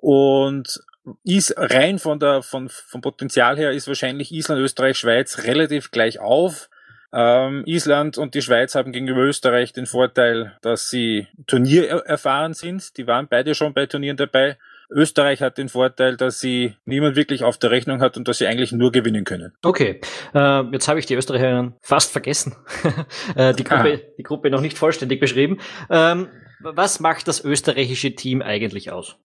Und 0.00 0.80
ist 1.24 1.54
rein 1.56 1.98
von 1.98 2.18
der, 2.18 2.42
von, 2.42 2.68
vom 2.68 3.00
Potenzial 3.00 3.56
her 3.56 3.72
ist 3.72 3.88
wahrscheinlich 3.88 4.32
Island, 4.32 4.60
Österreich, 4.60 4.98
Schweiz 4.98 5.44
relativ 5.44 5.90
gleich 5.90 6.18
auf. 6.18 6.68
Ähm, 7.12 7.62
Island 7.66 8.18
und 8.18 8.34
die 8.34 8.42
Schweiz 8.42 8.74
haben 8.74 8.92
gegenüber 8.92 9.22
Österreich 9.22 9.72
den 9.72 9.86
Vorteil, 9.86 10.56
dass 10.62 10.90
sie 10.90 11.28
Turnier 11.46 11.88
erfahren 11.88 12.54
sind. 12.54 12.96
Die 12.96 13.06
waren 13.06 13.28
beide 13.28 13.54
schon 13.54 13.72
bei 13.72 13.86
Turnieren 13.86 14.16
dabei. 14.16 14.58
Österreich 14.90 15.42
hat 15.42 15.58
den 15.58 15.68
Vorteil, 15.68 16.16
dass 16.16 16.40
sie 16.40 16.74
niemand 16.84 17.16
wirklich 17.16 17.42
auf 17.44 17.58
der 17.58 17.70
Rechnung 17.70 18.00
hat 18.00 18.16
und 18.16 18.28
dass 18.28 18.38
sie 18.38 18.46
eigentlich 18.46 18.72
nur 18.72 18.92
gewinnen 18.92 19.24
können. 19.24 19.52
Okay, 19.62 20.00
äh, 20.34 20.62
jetzt 20.72 20.88
habe 20.88 20.98
ich 20.98 21.06
die 21.06 21.14
Österreicherinnen 21.14 21.74
fast 21.80 22.12
vergessen. 22.12 22.56
äh, 23.36 23.54
die, 23.54 23.64
Gruppe, 23.64 24.02
die 24.18 24.22
Gruppe 24.22 24.50
noch 24.50 24.60
nicht 24.60 24.78
vollständig 24.78 25.20
beschrieben. 25.20 25.58
Ähm, 25.90 26.28
was 26.60 27.00
macht 27.00 27.28
das 27.28 27.44
österreichische 27.44 28.14
Team 28.14 28.42
eigentlich 28.42 28.90
aus? 28.90 29.16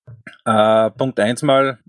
Äh, 0.46 0.92
Punkt 0.92 1.20
eins 1.20 1.42
mal, 1.42 1.80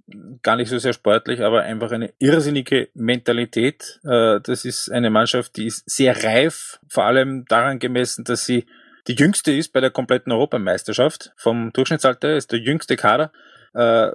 gar 0.43 0.57
nicht 0.57 0.69
so 0.69 0.79
sehr 0.79 0.93
sportlich, 0.93 1.43
aber 1.43 1.63
einfach 1.63 1.91
eine 1.91 2.13
irrsinnige 2.19 2.89
Mentalität. 2.95 4.01
Äh, 4.05 4.41
das 4.41 4.65
ist 4.65 4.91
eine 4.91 5.11
Mannschaft, 5.11 5.57
die 5.57 5.67
ist 5.67 5.89
sehr 5.91 6.23
reif, 6.25 6.79
vor 6.89 7.05
allem 7.05 7.45
daran 7.47 7.79
gemessen, 7.79 8.25
dass 8.25 8.45
sie 8.47 8.67
die 9.09 9.15
jüngste 9.15 9.53
ist 9.53 9.73
bei 9.73 9.81
der 9.81 9.91
kompletten 9.91 10.33
Europameisterschaft. 10.33 11.33
Vom 11.37 11.73
Durchschnittsalter 11.73 12.37
ist 12.37 12.53
der 12.53 12.61
jüngste 12.61 12.97
Kader. 12.97 13.33
Äh, 13.75 14.13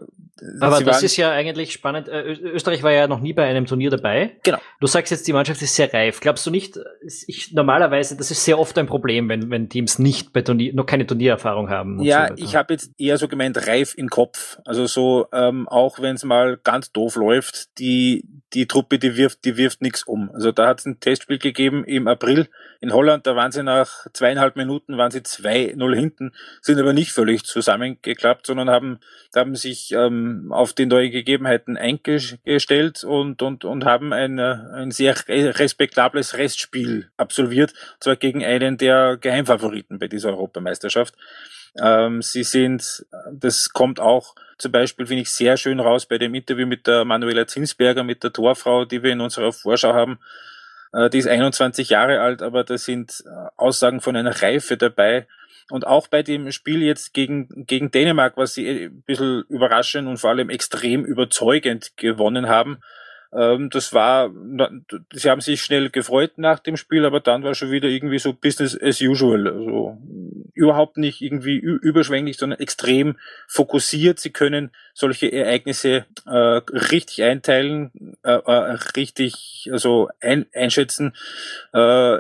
Aber 0.60 0.84
das 0.84 1.02
ist 1.02 1.18
ja 1.18 1.32
eigentlich 1.32 1.74
spannend. 1.74 2.08
Äh, 2.08 2.34
Österreich 2.34 2.84
war 2.84 2.92
ja 2.92 3.08
noch 3.08 3.20
nie 3.20 3.34
bei 3.34 3.46
einem 3.46 3.66
Turnier 3.66 3.90
dabei. 3.90 4.38
Genau. 4.44 4.60
Du 4.80 4.88
sagst 4.88 5.12
jetzt, 5.12 5.28
die 5.28 5.34
Mannschaft 5.34 5.62
ist 5.62 5.76
sehr 5.76 5.92
reif. 5.92 6.20
Glaubst 6.20 6.46
du 6.46 6.52
nicht, 6.52 6.80
ich, 7.26 7.54
normalerweise, 7.54 8.16
das 8.16 8.30
ist 8.30 8.46
sehr 8.46 8.60
oft 8.60 8.78
ein 8.78 8.86
Problem, 8.86 9.30
wenn, 9.30 9.50
wenn 9.50 9.70
Teams 9.70 9.98
nicht 9.98 10.34
bei 10.34 10.42
Turnier, 10.42 10.74
noch 10.74 10.86
keine 10.86 11.08
Turniererfahrung 11.08 11.70
haben? 11.70 12.02
Ja, 12.04 12.28
so 12.28 12.36
ich 12.38 12.56
habe 12.56 12.74
jetzt 12.74 12.92
eher 13.00 13.18
so 13.18 13.28
gemeint, 13.28 13.68
reif 13.68 13.96
im 13.98 14.10
Kopf. 14.10 14.60
Also 14.66 14.86
so, 14.86 15.28
ähm, 15.34 15.68
auch 15.68 16.00
wenn 16.00 16.16
es 16.16 16.24
mal 16.24 16.58
ganz 16.64 16.92
doof 16.92 17.16
läuft, 17.16 17.80
die, 17.80 18.24
die 18.54 18.68
Truppe, 18.68 19.00
die 19.00 19.18
wirft, 19.18 19.44
die 19.44 19.58
wirft 19.58 19.82
nichts 19.82 20.04
um. 20.04 20.30
Also 20.34 20.52
da 20.52 20.68
hat 20.68 20.80
es 20.80 20.86
ein 20.86 21.00
Testspiel 21.00 21.40
gegeben 21.40 21.84
im 21.84 22.08
April 22.08 22.48
in 22.80 22.94
Holland, 22.94 23.26
da 23.26 23.36
waren 23.36 23.52
sie 23.52 23.64
nach 23.64 24.06
zweieinhalb 24.14 24.56
Minuten, 24.56 24.98
waren 24.98 25.12
sie 25.12 25.20
2-0 25.20 25.96
hinten, 25.96 26.34
sind 26.62 26.80
aber 26.80 26.94
nicht 26.94 27.12
völlig 27.12 27.44
zusammengeklappt, 27.44 28.46
sondern 28.46 28.70
haben, 28.70 29.00
haben 29.48 29.56
sich 29.56 29.94
ähm, 29.94 30.52
auf 30.52 30.74
die 30.74 30.86
neuen 30.86 31.10
Gegebenheiten 31.10 31.78
eingestellt 31.78 33.06
und, 33.06 33.42
und, 33.42 33.64
und 33.64 33.86
haben 33.86 34.12
ein, 34.12 34.40
ein 34.40 34.92
sehr 34.92 35.16
respektables 35.28 36.38
Restspiel 36.38 37.10
absolviert, 37.16 37.72
und 37.72 38.04
zwar 38.04 38.16
gegen 38.18 38.44
einen 38.44 38.78
der 38.78 39.16
Geheimfavoriten 39.16 40.00
bei 40.00 40.10
dieser 40.10 40.30
Europameisterschaft. 40.30 41.16
Ähm, 41.82 42.22
sie 42.22 42.44
sind, 42.44 43.06
das 43.32 43.70
kommt 43.70 44.02
auch 44.02 44.36
zum 44.58 44.74
Beispiel, 44.74 45.06
finde 45.06 45.22
ich, 45.22 45.32
sehr 45.32 45.56
schön 45.56 45.80
raus 45.80 46.06
bei 46.06 46.18
dem 46.18 46.34
Interview 46.34 46.68
mit 46.68 46.86
der 46.86 47.06
Manuela 47.06 47.48
Zinsberger, 47.48 48.04
mit 48.04 48.24
der 48.24 48.34
Torfrau, 48.34 48.84
die 48.84 49.02
wir 49.02 49.14
in 49.14 49.22
unserer 49.22 49.54
Vorschau 49.54 49.94
haben. 49.94 50.20
Äh, 50.94 51.10
die 51.10 51.20
ist 51.20 51.28
21 51.28 51.90
Jahre 51.90 52.22
alt, 52.22 52.42
aber 52.42 52.64
da 52.64 52.78
sind 52.78 53.24
äh, 53.26 53.30
Aussagen 53.56 54.02
von 54.02 54.16
einer 54.16 54.42
Reife 54.42 54.78
dabei. 54.78 55.28
Und 55.70 55.86
auch 55.86 56.08
bei 56.08 56.24
dem 56.24 56.52
Spiel 56.52 56.82
jetzt 56.82 57.14
gegen, 57.14 57.66
gegen 57.66 57.92
Dänemark, 57.92 58.38
was 58.38 58.54
sie 58.54 58.86
ein 58.86 59.02
bisschen 59.02 59.44
überraschend 59.50 60.08
und 60.08 60.18
vor 60.18 60.30
allem 60.30 60.50
extrem 60.50 61.04
überzeugend 61.04 61.98
gewonnen 61.98 62.48
haben, 62.48 62.78
ähm, 63.34 63.70
das 63.70 63.94
war, 63.94 64.32
sie 65.14 65.30
haben 65.30 65.42
sich 65.42 65.62
schnell 65.62 65.90
gefreut 65.90 66.38
nach 66.38 66.60
dem 66.60 66.78
Spiel, 66.78 67.06
aber 67.06 67.20
dann 67.20 67.44
war 67.44 67.56
schon 67.56 67.72
wieder 67.72 67.88
irgendwie 67.88 68.20
so 68.20 68.34
Business 68.34 68.80
as 68.82 69.02
usual. 69.02 69.48
Also 69.48 69.98
überhaupt 70.54 70.98
nicht 70.98 71.22
irgendwie 71.22 71.58
überschwänglich, 71.58 72.38
sondern 72.38 72.60
extrem 72.60 73.18
fokussiert. 73.48 74.20
Sie 74.20 74.32
können 74.32 74.72
solche 74.94 75.32
Ereignisse 75.32 76.06
äh, 76.26 76.32
richtig 76.32 77.24
einteilen, 77.24 77.92
äh, 78.24 78.32
äh, 78.32 78.78
richtig 78.96 79.70
also 79.72 80.10
ein, 80.20 80.48
einschätzen. 80.54 81.14
Äh, 81.74 82.18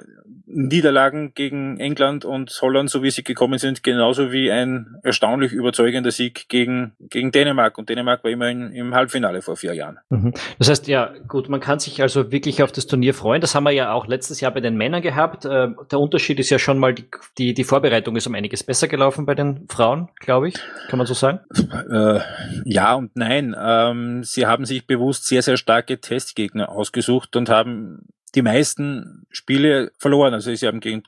Niederlagen 0.50 1.34
gegen 1.34 1.78
England 1.80 2.24
und 2.24 2.58
Holland, 2.62 2.90
so 2.90 3.04
wie 3.04 3.12
sie 3.12 3.24
gekommen 3.24 3.60
sind, 3.60 3.84
genauso 3.84 4.32
wie 4.32 4.50
ein 4.50 4.96
erstaunlich 5.04 5.52
überzeugender 5.52 6.12
Sieg 6.12 6.48
gegen, 6.48 6.94
gegen 7.00 7.32
Dänemark. 7.32 7.78
Und 7.78 7.90
Dänemark 7.90 8.24
war 8.24 8.32
immerhin 8.32 8.72
im 8.72 8.96
Halbfinale 8.96 9.42
vor 9.42 9.58
vier 9.58 9.74
Jahren. 9.74 10.00
Mhm. 10.10 10.34
Das 10.58 10.70
heißt, 10.70 10.88
ja, 10.88 10.97
gut, 11.28 11.50
man 11.50 11.60
kann 11.60 11.80
sich 11.80 12.02
also 12.02 12.32
wirklich 12.32 12.64
auf 12.64 12.72
das 12.72 12.88
Turnier 12.88 13.14
freuen. 13.14 13.42
Das 13.42 13.56
haben 13.56 13.64
wir 13.64 13.72
ja 13.72 13.92
auch 13.92 14.08
letztes 14.08 14.42
Jahr 14.42 14.52
bei 14.52 14.60
den 14.60 14.76
Männern 14.76 15.02
gehabt. 15.02 15.46
Äh, 15.46 15.70
der 15.92 16.00
Unterschied 16.00 16.40
ist 16.40 16.50
ja 16.50 16.60
schon 16.60 16.78
mal, 16.78 16.94
die, 16.94 17.06
die, 17.38 17.54
die 17.54 17.64
Vorbereitung 17.64 18.16
ist 18.16 18.28
um 18.28 18.36
einiges 18.36 18.64
besser 18.64 18.88
gelaufen 18.88 19.26
bei 19.26 19.36
den 19.36 19.68
Frauen, 19.70 20.10
glaube 20.20 20.50
ich. 20.50 20.56
Kann 20.90 20.98
man 20.98 21.08
so 21.08 21.14
sagen? 21.14 21.40
Äh, 21.90 22.20
ja 22.66 22.96
und 22.96 23.16
nein. 23.16 23.56
Ähm, 23.60 24.24
sie 24.24 24.46
haben 24.46 24.66
sich 24.66 24.88
bewusst 24.88 25.28
sehr, 25.28 25.42
sehr 25.42 25.58
starke 25.58 26.00
Testgegner 26.00 26.70
ausgesucht 26.70 27.36
und 27.36 27.50
haben 27.50 28.08
die 28.36 28.42
meisten 28.42 29.26
Spiele 29.32 29.92
verloren. 29.98 30.34
Also 30.34 30.54
sie 30.54 30.68
haben 30.68 30.80
gegen, 30.80 31.04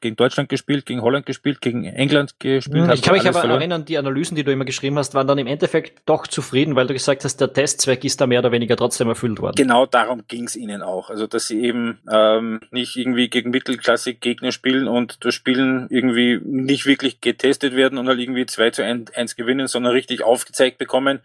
gegen 0.00 0.16
Deutschland 0.16 0.48
gespielt, 0.48 0.84
gegen 0.84 1.02
Holland 1.02 1.24
gespielt, 1.24 1.60
gegen 1.60 1.84
England 1.84 2.38
gespielt. 2.38 2.86
Hm, 2.86 2.90
ich 2.90 3.02
kann 3.02 3.14
mich 3.14 3.26
aber 3.26 3.40
verloren. 3.40 3.60
erinnern, 3.60 3.84
die 3.84 3.96
Analysen, 3.96 4.36
die 4.36 4.44
du 4.44 4.52
immer 4.52 4.64
geschrieben 4.64 4.98
hast, 4.98 5.14
waren 5.14 5.26
dann 5.26 5.38
im 5.38 5.46
Endeffekt 5.46 6.02
doch 6.06 6.26
zufrieden, 6.26 6.76
weil 6.76 6.86
du 6.86 6.92
gesagt 6.92 7.24
hast, 7.24 7.40
der 7.40 7.52
Testzweck 7.52 8.04
ist 8.04 8.20
da 8.20 8.26
mehr 8.26 8.40
oder 8.40 8.52
weniger 8.52 8.76
trotzdem 8.76 9.08
erfüllt 9.08 9.40
worden. 9.40 9.54
Genau 9.56 9.86
darum 9.86 10.24
ging 10.28 10.44
es 10.44 10.56
ihnen 10.56 10.82
auch. 10.82 11.08
Also 11.10 11.26
dass 11.26 11.46
sie 11.46 11.62
eben 11.62 11.98
ähm, 12.10 12.60
nicht 12.70 12.96
irgendwie 12.96 13.28
gegen 13.28 13.50
Mittelklasse 13.50 14.14
Gegner 14.14 14.52
spielen 14.52 14.88
und 14.88 15.24
das 15.24 15.34
Spielen 15.34 15.86
irgendwie 15.90 16.38
nicht 16.44 16.86
wirklich 16.86 17.20
getestet 17.20 17.74
werden 17.76 17.98
und 17.98 18.08
halt 18.08 18.18
irgendwie 18.18 18.46
2 18.46 18.70
zu 18.70 18.84
1 18.84 19.36
gewinnen, 19.36 19.68
sondern 19.68 19.92
richtig 19.92 20.22
aufgezeigt 20.22 20.78
bekommen, 20.78 21.20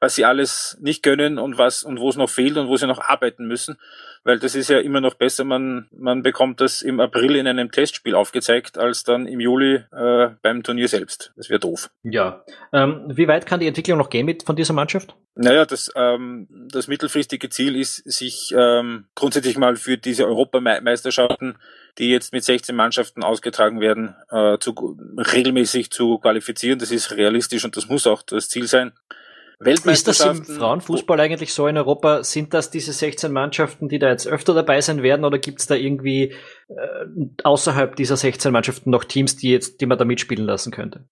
was 0.00 0.14
sie 0.14 0.24
alles 0.24 0.76
nicht 0.80 1.02
können 1.02 1.38
und 1.38 1.58
was 1.58 1.82
und 1.82 2.00
wo 2.00 2.08
es 2.08 2.16
noch 2.16 2.30
fehlt 2.30 2.56
und 2.56 2.68
wo 2.68 2.76
sie 2.76 2.86
noch 2.86 3.00
arbeiten 3.00 3.46
müssen 3.46 3.78
weil 4.26 4.40
das 4.40 4.56
ist 4.56 4.68
ja 4.68 4.80
immer 4.80 5.00
noch 5.00 5.14
besser, 5.14 5.44
man, 5.44 5.86
man 5.92 6.24
bekommt 6.24 6.60
das 6.60 6.82
im 6.82 6.98
April 6.98 7.36
in 7.36 7.46
einem 7.46 7.70
Testspiel 7.70 8.16
aufgezeigt, 8.16 8.76
als 8.76 9.04
dann 9.04 9.28
im 9.28 9.38
Juli 9.38 9.84
äh, 9.92 10.30
beim 10.42 10.64
Turnier 10.64 10.88
selbst. 10.88 11.32
Das 11.36 11.48
wäre 11.48 11.60
doof. 11.60 11.90
Ja. 12.02 12.44
Ähm, 12.72 13.04
wie 13.06 13.28
weit 13.28 13.46
kann 13.46 13.60
die 13.60 13.68
Entwicklung 13.68 13.98
noch 13.98 14.10
gehen 14.10 14.26
mit 14.26 14.42
von 14.42 14.56
dieser 14.56 14.74
Mannschaft? 14.74 15.14
Naja, 15.36 15.64
das, 15.64 15.92
ähm, 15.94 16.48
das 16.72 16.88
mittelfristige 16.88 17.50
Ziel 17.50 17.76
ist, 17.76 17.98
sich 17.98 18.52
ähm, 18.56 19.04
grundsätzlich 19.14 19.56
mal 19.58 19.76
für 19.76 19.96
diese 19.96 20.26
Europameisterschaften, 20.26 21.56
die 21.98 22.10
jetzt 22.10 22.32
mit 22.32 22.42
16 22.42 22.74
Mannschaften 22.74 23.22
ausgetragen 23.22 23.80
werden, 23.80 24.16
äh, 24.30 24.58
zu, 24.58 24.98
regelmäßig 25.16 25.92
zu 25.92 26.18
qualifizieren. 26.18 26.80
Das 26.80 26.90
ist 26.90 27.12
realistisch 27.12 27.64
und 27.64 27.76
das 27.76 27.88
muss 27.88 28.08
auch 28.08 28.22
das 28.22 28.48
Ziel 28.48 28.66
sein. 28.66 28.92
Ist 29.58 30.06
das 30.06 30.20
im 30.20 30.44
Frauenfußball 30.44 31.18
eigentlich 31.18 31.54
so 31.54 31.66
in 31.66 31.78
Europa? 31.78 32.22
Sind 32.22 32.52
das 32.52 32.70
diese 32.70 32.92
16 32.92 33.32
Mannschaften, 33.32 33.88
die 33.88 33.98
da 33.98 34.10
jetzt 34.10 34.26
öfter 34.26 34.52
dabei 34.52 34.82
sein 34.82 35.02
werden, 35.02 35.24
oder 35.24 35.38
gibt 35.38 35.60
es 35.60 35.66
da 35.66 35.74
irgendwie 35.74 36.34
äh, 36.68 36.74
außerhalb 37.42 37.96
dieser 37.96 38.18
16 38.18 38.52
Mannschaften 38.52 38.90
noch 38.90 39.04
Teams, 39.04 39.36
die 39.36 39.50
jetzt, 39.50 39.80
die 39.80 39.86
man 39.86 39.96
da 39.96 40.04
mitspielen 40.04 40.44
lassen 40.44 40.72
könnte? 40.72 41.06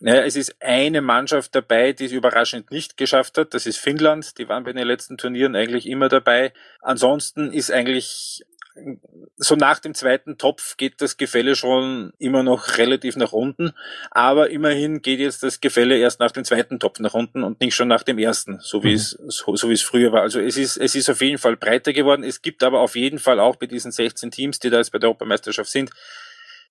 Naja, 0.00 0.24
es 0.24 0.36
ist 0.36 0.56
eine 0.60 1.00
Mannschaft 1.00 1.54
dabei, 1.54 1.94
die 1.94 2.04
es 2.04 2.12
überraschend 2.12 2.70
nicht 2.70 2.98
geschafft 2.98 3.38
hat. 3.38 3.54
Das 3.54 3.64
ist 3.64 3.78
Finnland. 3.78 4.36
Die 4.36 4.46
waren 4.46 4.64
bei 4.64 4.74
den 4.74 4.86
letzten 4.86 5.16
Turnieren 5.16 5.56
eigentlich 5.56 5.88
immer 5.88 6.10
dabei. 6.10 6.52
Ansonsten 6.82 7.50
ist 7.50 7.72
eigentlich 7.72 8.44
so 9.36 9.56
nach 9.56 9.78
dem 9.78 9.94
zweiten 9.94 10.38
Topf 10.38 10.76
geht 10.76 11.00
das 11.00 11.16
Gefälle 11.16 11.56
schon 11.56 12.12
immer 12.18 12.42
noch 12.42 12.78
relativ 12.78 13.16
nach 13.16 13.32
unten, 13.32 13.72
aber 14.10 14.50
immerhin 14.50 15.02
geht 15.02 15.20
jetzt 15.20 15.42
das 15.42 15.60
Gefälle 15.60 15.96
erst 15.96 16.20
nach 16.20 16.30
dem 16.30 16.44
zweiten 16.44 16.78
Topf 16.78 17.00
nach 17.00 17.14
unten 17.14 17.42
und 17.42 17.60
nicht 17.60 17.74
schon 17.74 17.88
nach 17.88 18.02
dem 18.02 18.18
ersten, 18.18 18.58
so 18.60 18.82
wie 18.82 18.90
mhm. 18.90 18.94
es 18.94 19.10
so, 19.28 19.56
so 19.56 19.68
wie 19.68 19.74
es 19.74 19.82
früher 19.82 20.12
war. 20.12 20.22
Also 20.22 20.40
es 20.40 20.56
ist 20.56 20.76
es 20.76 20.94
ist 20.94 21.10
auf 21.10 21.20
jeden 21.20 21.38
Fall 21.38 21.56
breiter 21.56 21.92
geworden. 21.92 22.22
Es 22.22 22.42
gibt 22.42 22.62
aber 22.62 22.80
auf 22.80 22.96
jeden 22.96 23.18
Fall 23.18 23.40
auch 23.40 23.56
bei 23.56 23.66
diesen 23.66 23.92
16 23.92 24.30
Teams, 24.30 24.58
die 24.58 24.70
da 24.70 24.78
jetzt 24.78 24.92
bei 24.92 24.98
der 24.98 25.08
Europameisterschaft 25.08 25.70
sind, 25.70 25.90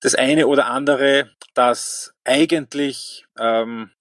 das 0.02 0.16
eine 0.16 0.48
oder 0.48 0.68
andere, 0.68 1.30
das 1.54 2.14
eigentlich 2.24 3.26
ähm, 3.40 3.92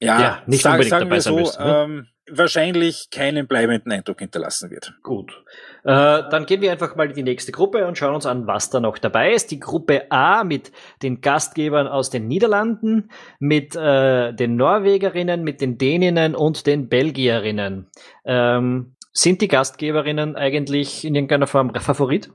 ja, 0.00 0.20
ja 0.20 0.42
nicht 0.46 0.62
sag, 0.62 0.72
unbedingt 0.72 0.90
sagen 0.90 1.04
dabei 1.04 1.16
wir 1.16 1.22
so, 1.22 1.36
müssen, 1.36 1.62
ne? 1.62 1.82
ähm, 1.84 2.08
wahrscheinlich 2.30 3.10
keinen 3.10 3.46
bleibenden 3.46 3.92
Eindruck 3.92 4.20
hinterlassen 4.20 4.70
wird. 4.70 4.94
Gut. 5.02 5.44
Äh, 5.84 6.22
dann 6.30 6.46
gehen 6.46 6.62
wir 6.62 6.72
einfach 6.72 6.96
mal 6.96 7.08
in 7.08 7.14
die 7.14 7.22
nächste 7.22 7.52
Gruppe 7.52 7.86
und 7.86 7.98
schauen 7.98 8.14
uns 8.14 8.24
an, 8.24 8.46
was 8.46 8.70
da 8.70 8.80
noch 8.80 8.96
dabei 8.96 9.32
ist. 9.32 9.50
Die 9.50 9.60
Gruppe 9.60 10.10
A 10.10 10.42
mit 10.42 10.72
den 11.02 11.20
Gastgebern 11.20 11.86
aus 11.86 12.08
den 12.08 12.26
Niederlanden, 12.26 13.10
mit 13.38 13.76
äh, 13.76 14.32
den 14.32 14.56
Norwegerinnen, 14.56 15.44
mit 15.44 15.60
den 15.60 15.76
Däninnen 15.76 16.34
und 16.34 16.66
den 16.66 16.88
Belgierinnen. 16.88 17.90
Ähm, 18.24 18.94
sind 19.12 19.42
die 19.42 19.48
Gastgeberinnen 19.48 20.36
eigentlich 20.36 21.04
in 21.04 21.14
irgendeiner 21.14 21.46
Form 21.46 21.72
Favorit? 21.74 22.30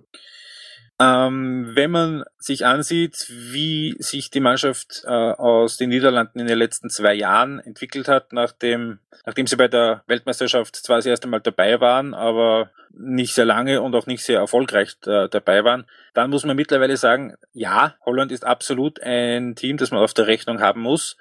Ähm, 1.02 1.72
wenn 1.76 1.92
man 1.92 2.26
sich 2.38 2.66
ansieht, 2.66 3.28
wie 3.30 3.96
sich 4.00 4.32
die 4.32 4.42
Mannschaft 4.42 5.04
äh, 5.06 5.10
aus 5.10 5.78
den 5.78 5.90
Niederlanden 5.90 6.40
in 6.40 6.48
den 6.48 6.58
letzten 6.58 6.90
zwei 6.90 7.14
Jahren 7.14 7.60
entwickelt 7.60 8.10
hat, 8.10 8.34
nachdem, 8.34 9.00
nachdem 9.26 9.48
sie 9.48 9.56
bei 9.56 9.70
der 9.70 10.04
Weltmeisterschaft 10.08 10.76
zwar 10.76 10.98
das 10.98 11.06
erste 11.06 11.30
Mal 11.30 11.40
dabei 11.40 11.80
waren, 11.80 12.14
aber 12.14 12.72
nicht 12.92 13.34
sehr 13.34 13.46
lange 13.46 13.82
und 13.82 13.96
auch 13.96 14.08
nicht 14.08 14.24
sehr 14.26 14.40
erfolgreich 14.40 14.98
äh, 15.06 15.30
dabei 15.30 15.64
waren, 15.64 15.86
dann 16.14 16.30
muss 16.30 16.44
man 16.44 16.58
mittlerweile 16.58 16.98
sagen, 16.98 17.36
ja, 17.54 17.96
Holland 18.06 18.34
ist 18.34 18.46
absolut 18.46 19.02
ein 19.02 19.56
Team, 19.56 19.78
das 19.78 19.92
man 19.92 20.02
auf 20.02 20.14
der 20.14 20.28
Rechnung 20.28 20.60
haben 20.60 20.82
muss 20.82 21.16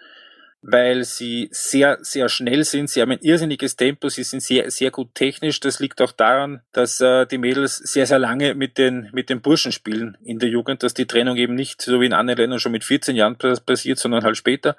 weil 0.62 1.04
sie 1.04 1.48
sehr, 1.52 1.98
sehr 2.00 2.28
schnell 2.28 2.64
sind. 2.64 2.90
Sie 2.90 3.00
haben 3.00 3.12
ein 3.12 3.20
irrsinniges 3.20 3.76
Tempo, 3.76 4.08
sie 4.08 4.24
sind 4.24 4.42
sehr, 4.42 4.70
sehr 4.70 4.90
gut 4.90 5.14
technisch. 5.14 5.60
Das 5.60 5.78
liegt 5.78 6.00
auch 6.02 6.12
daran, 6.12 6.62
dass 6.72 7.00
äh, 7.00 7.26
die 7.26 7.38
Mädels 7.38 7.76
sehr, 7.76 8.06
sehr 8.06 8.18
lange 8.18 8.54
mit 8.54 8.78
den, 8.78 9.08
mit 9.12 9.30
den 9.30 9.40
Burschen 9.40 9.72
spielen 9.72 10.16
in 10.24 10.38
der 10.38 10.48
Jugend, 10.48 10.82
dass 10.82 10.94
die 10.94 11.06
Trennung 11.06 11.36
eben 11.36 11.54
nicht 11.54 11.80
so 11.82 12.00
wie 12.00 12.06
in 12.06 12.12
anderen 12.12 12.38
Ländern 12.38 12.60
schon 12.60 12.72
mit 12.72 12.84
14 12.84 13.14
Jahren 13.14 13.36
passiert, 13.36 13.98
sondern 13.98 14.24
halt 14.24 14.36
später. 14.36 14.76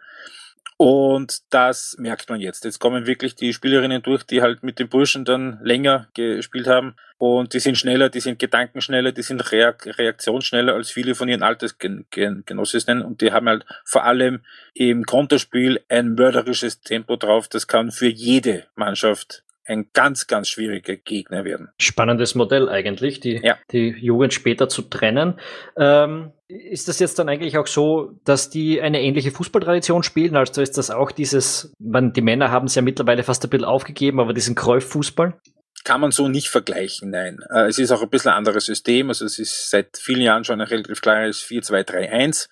Und 0.81 1.41
das 1.50 1.98
merkt 2.00 2.29
man 2.29 2.39
jetzt. 2.39 2.63
Jetzt 2.63 2.79
kommen 2.79 3.05
wirklich 3.05 3.36
die 3.36 3.51
Spielerinnen 3.51 4.01
durch, 4.01 4.24
die 4.24 4.41
halt 4.41 4.63
mit 4.63 4.79
den 4.79 4.88
Burschen 4.88 5.25
dann 5.25 5.59
länger 5.62 6.07
gespielt 6.13 6.67
haben. 6.67 6.95
Und 7.17 7.53
die 7.53 7.59
sind 7.59 7.77
schneller, 7.77 8.07
die 8.07 8.21
sind 8.21 8.39
gedankenschneller, 8.39 9.12
die 9.12 9.21
sind 9.21 9.51
reaktionsschneller 9.51 10.74
als 10.74 10.89
viele 10.89 11.15
von 11.15 11.27
ihren 11.27 11.43
Altersgenossinnen. 11.43 13.01
Und 13.01 13.19
die 13.19 13.33
haben 13.33 13.50
halt 13.50 13.65
vor 13.83 14.05
allem 14.05 14.39
im 14.74 15.03
Konterspiel 15.03 15.81
ein 15.89 16.15
mörderisches 16.15 16.79
Tempo 16.79 17.17
drauf. 17.17 17.50
Das 17.50 17.67
kann 17.67 17.91
für 17.91 18.07
jede 18.07 18.65
Mannschaft 18.75 19.43
ein 19.69 19.89
ganz, 19.93 20.27
ganz 20.27 20.49
schwieriger 20.49 20.95
Gegner 20.95 21.45
werden. 21.45 21.69
Spannendes 21.79 22.35
Modell 22.35 22.67
eigentlich, 22.67 23.19
die, 23.19 23.39
ja. 23.43 23.57
die 23.71 23.89
Jugend 23.89 24.33
später 24.33 24.67
zu 24.67 24.81
trennen. 24.81 25.35
Ähm, 25.77 26.31
ist 26.47 26.88
das 26.88 26.99
jetzt 26.99 27.19
dann 27.19 27.29
eigentlich 27.29 27.57
auch 27.57 27.67
so, 27.67 28.19
dass 28.25 28.49
die 28.49 28.81
eine 28.81 29.01
ähnliche 29.01 29.31
Fußballtradition 29.31 30.01
spielen? 30.01 30.35
Also 30.35 30.61
ist 30.61 30.77
das 30.77 30.89
auch 30.89 31.11
dieses, 31.11 31.71
man, 31.79 32.11
die 32.11 32.21
Männer 32.21 32.49
haben 32.49 32.65
es 32.65 32.75
ja 32.75 32.81
mittlerweile 32.81 33.23
fast 33.23 33.43
ein 33.43 33.49
bisschen 33.51 33.65
aufgegeben, 33.65 34.19
aber 34.19 34.33
diesen 34.33 34.55
Kräuf-Fußball? 34.55 35.39
Kann 35.83 36.01
man 36.01 36.11
so 36.11 36.27
nicht 36.27 36.49
vergleichen, 36.49 37.11
nein. 37.11 37.39
Äh, 37.49 37.67
es 37.67 37.77
ist 37.77 37.91
auch 37.91 38.01
ein 38.01 38.09
bisschen 38.09 38.31
ein 38.31 38.38
anderes 38.38 38.65
System. 38.65 39.09
Also 39.09 39.25
es 39.25 39.38
ist 39.38 39.69
seit 39.69 39.97
vielen 39.97 40.21
Jahren 40.21 40.43
schon 40.43 40.59
ein 40.59 40.67
relativ 40.67 41.01
klares 41.01 41.41
4-2-3-1 41.43 42.47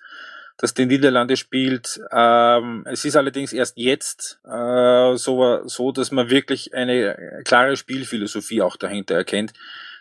das 0.58 0.74
die 0.74 0.86
Niederlande 0.86 1.36
spielt. 1.36 2.00
Ähm, 2.12 2.84
es 2.86 3.04
ist 3.04 3.16
allerdings 3.16 3.52
erst 3.52 3.78
jetzt 3.78 4.40
äh, 4.44 5.16
so, 5.16 5.66
so, 5.66 5.92
dass 5.92 6.10
man 6.10 6.30
wirklich 6.30 6.74
eine 6.74 7.42
klare 7.44 7.76
Spielphilosophie 7.76 8.60
auch 8.60 8.76
dahinter 8.76 9.14
erkennt. 9.14 9.52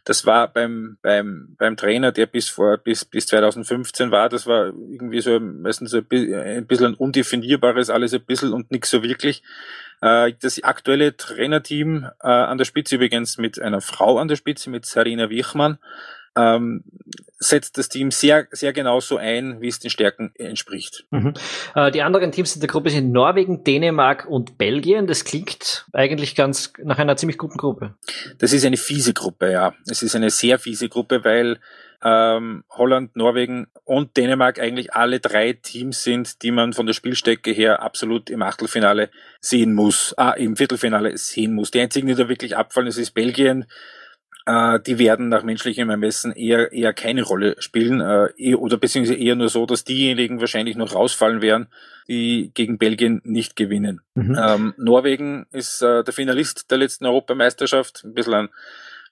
Das 0.04 0.26
war 0.26 0.48
beim, 0.48 0.98
beim, 1.02 1.56
beim 1.60 1.76
Trainer, 1.76 2.14
der 2.14 2.28
bis 2.28 2.48
vor, 2.48 2.78
bis, 2.78 3.04
bis 3.04 3.28
2015 3.28 4.10
war, 4.10 4.30
das 4.30 4.48
war 4.48 4.68
irgendwie 4.68 5.20
so 5.20 5.38
meistens 5.40 5.94
ein 5.94 6.06
bisschen 6.06 6.94
ein 6.94 6.94
undefinierbares, 6.94 7.90
alles 7.90 8.14
ein 8.14 8.24
bisschen 8.24 8.54
und 8.54 8.72
nichts 8.72 8.90
so 8.90 9.04
wirklich. 9.04 9.44
Äh, 10.02 10.32
das 10.42 10.64
aktuelle 10.64 11.18
Trainerteam 11.18 12.10
äh, 12.22 12.28
an 12.28 12.58
der 12.58 12.64
Spitze 12.64 12.96
übrigens 12.96 13.38
mit 13.38 13.62
einer 13.62 13.82
Frau 13.82 14.18
an 14.18 14.30
der 14.30 14.38
Spitze, 14.38 14.70
mit 14.70 14.86
Sarina 14.86 15.30
Wichmann, 15.30 15.78
ähm, 16.38 16.84
setzt 17.40 17.78
das 17.78 17.90
Team 17.90 18.12
sehr, 18.12 18.48
sehr 18.52 18.74
genau 18.74 19.00
so 19.00 19.18
ein, 19.18 19.62
wie 19.62 19.68
es 19.68 19.80
den 19.80 19.90
Stärken 19.90 20.32
entspricht. 20.36 21.06
Mhm. 21.12 21.34
Äh, 21.76 21.92
die 21.92 22.02
anderen 22.02 22.32
Teams 22.32 22.56
in 22.56 22.62
der 22.62 22.70
Gruppe 22.70 22.90
sind 22.90 23.12
Norwegen, 23.12 23.64
Dänemark 23.64 24.26
und 24.28 24.58
Belgien. 24.58 25.08
Das 25.08 25.24
klingt 25.24 25.86
eigentlich 25.94 26.36
ganz 26.36 26.74
nach 26.84 26.98
einer 26.98 27.18
ziemlich 27.18 27.38
guten 27.38 27.58
Gruppe. 27.58 27.96
Das 28.40 28.54
ist 28.54 28.66
eine 28.66 28.78
fiese 28.78 29.14
Gruppe, 29.14 29.52
ja. 29.52 29.74
Es 29.90 30.02
ist 30.02 30.16
eine 30.16 30.30
sehr 30.30 30.58
fiese 30.58 30.90
Gruppe, 30.90 31.24
weil 31.24 31.60
ähm, 32.04 32.64
Holland, 32.70 33.16
Norwegen 33.16 33.68
und 33.84 34.18
Dänemark 34.18 34.60
eigentlich 34.60 34.94
alle 34.94 35.20
drei 35.20 35.54
Teams 35.54 36.04
sind, 36.04 36.42
die 36.44 36.52
man 36.52 36.74
von 36.74 36.86
der 36.86 36.94
Spielstärke 36.94 37.52
her 37.52 37.82
absolut 37.82 38.30
im 38.30 38.42
Achtelfinale 38.44 39.10
sehen 39.42 39.74
muss, 39.74 40.14
ah, 40.18 40.32
im 40.32 40.56
Viertelfinale 40.56 41.18
sehen 41.18 41.54
muss. 41.54 41.72
Die 41.72 41.80
einzigen, 41.80 42.08
die 42.08 42.16
da 42.16 42.30
wirklich 42.30 42.56
abfallen, 42.56 42.88
das 42.88 42.98
ist 42.98 43.12
Belgien, 43.12 43.66
die 44.48 44.98
werden 44.98 45.28
nach 45.28 45.44
menschlichem 45.44 45.90
Ermessen 45.90 46.32
eher, 46.32 46.72
eher 46.72 46.94
keine 46.94 47.24
Rolle 47.24 47.56
spielen, 47.60 48.00
äh, 48.00 48.56
oder 48.56 48.78
beziehungsweise 48.78 49.20
eher 49.20 49.36
nur 49.36 49.50
so, 49.50 49.66
dass 49.66 49.84
diejenigen 49.84 50.40
wahrscheinlich 50.40 50.78
noch 50.78 50.96
rausfallen 50.96 51.42
werden, 51.42 51.68
die 52.08 52.52
gegen 52.54 52.78
Belgien 52.78 53.22
nicht 53.26 53.58
gewinnen. 53.58 54.00
Mhm. 54.16 54.38
Ähm, 54.42 54.74
Norwegen 54.78 55.48
ist 55.52 55.82
äh, 55.82 56.04
der 56.04 56.14
Finalist 56.14 56.72
der 56.72 56.78
letzten 56.78 57.06
Europameisterschaft, 57.06 58.04
ein 58.06 58.14
bisschen 58.14 58.34
ein 58.34 58.50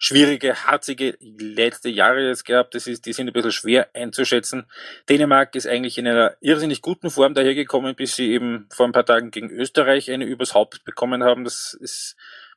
schwierige, 0.05 0.53
harzige 0.67 1.17
letzte 1.19 1.89
Jahre 1.89 2.27
jetzt 2.27 2.45
gehabt. 2.45 2.75
Das 2.75 2.85
ist, 2.85 3.07
die 3.07 3.13
sind 3.13 3.27
ein 3.27 3.33
bisschen 3.33 3.51
schwer 3.51 3.89
einzuschätzen. 3.95 4.67
Dänemark 5.09 5.55
ist 5.55 5.67
eigentlich 5.67 5.97
in 5.97 6.07
einer 6.07 6.35
irrsinnig 6.41 6.81
guten 6.81 7.09
Form 7.09 7.33
dahergekommen, 7.33 7.95
bis 7.95 8.15
sie 8.15 8.31
eben 8.31 8.67
vor 8.71 8.85
ein 8.85 8.91
paar 8.91 9.05
Tagen 9.05 9.31
gegen 9.31 9.49
Österreich 9.49 10.11
eine 10.11 10.25
übers 10.25 10.53
Haupt 10.53 10.83
bekommen 10.85 11.23
haben. 11.23 11.43
Das 11.43 11.75
ist 11.79 12.15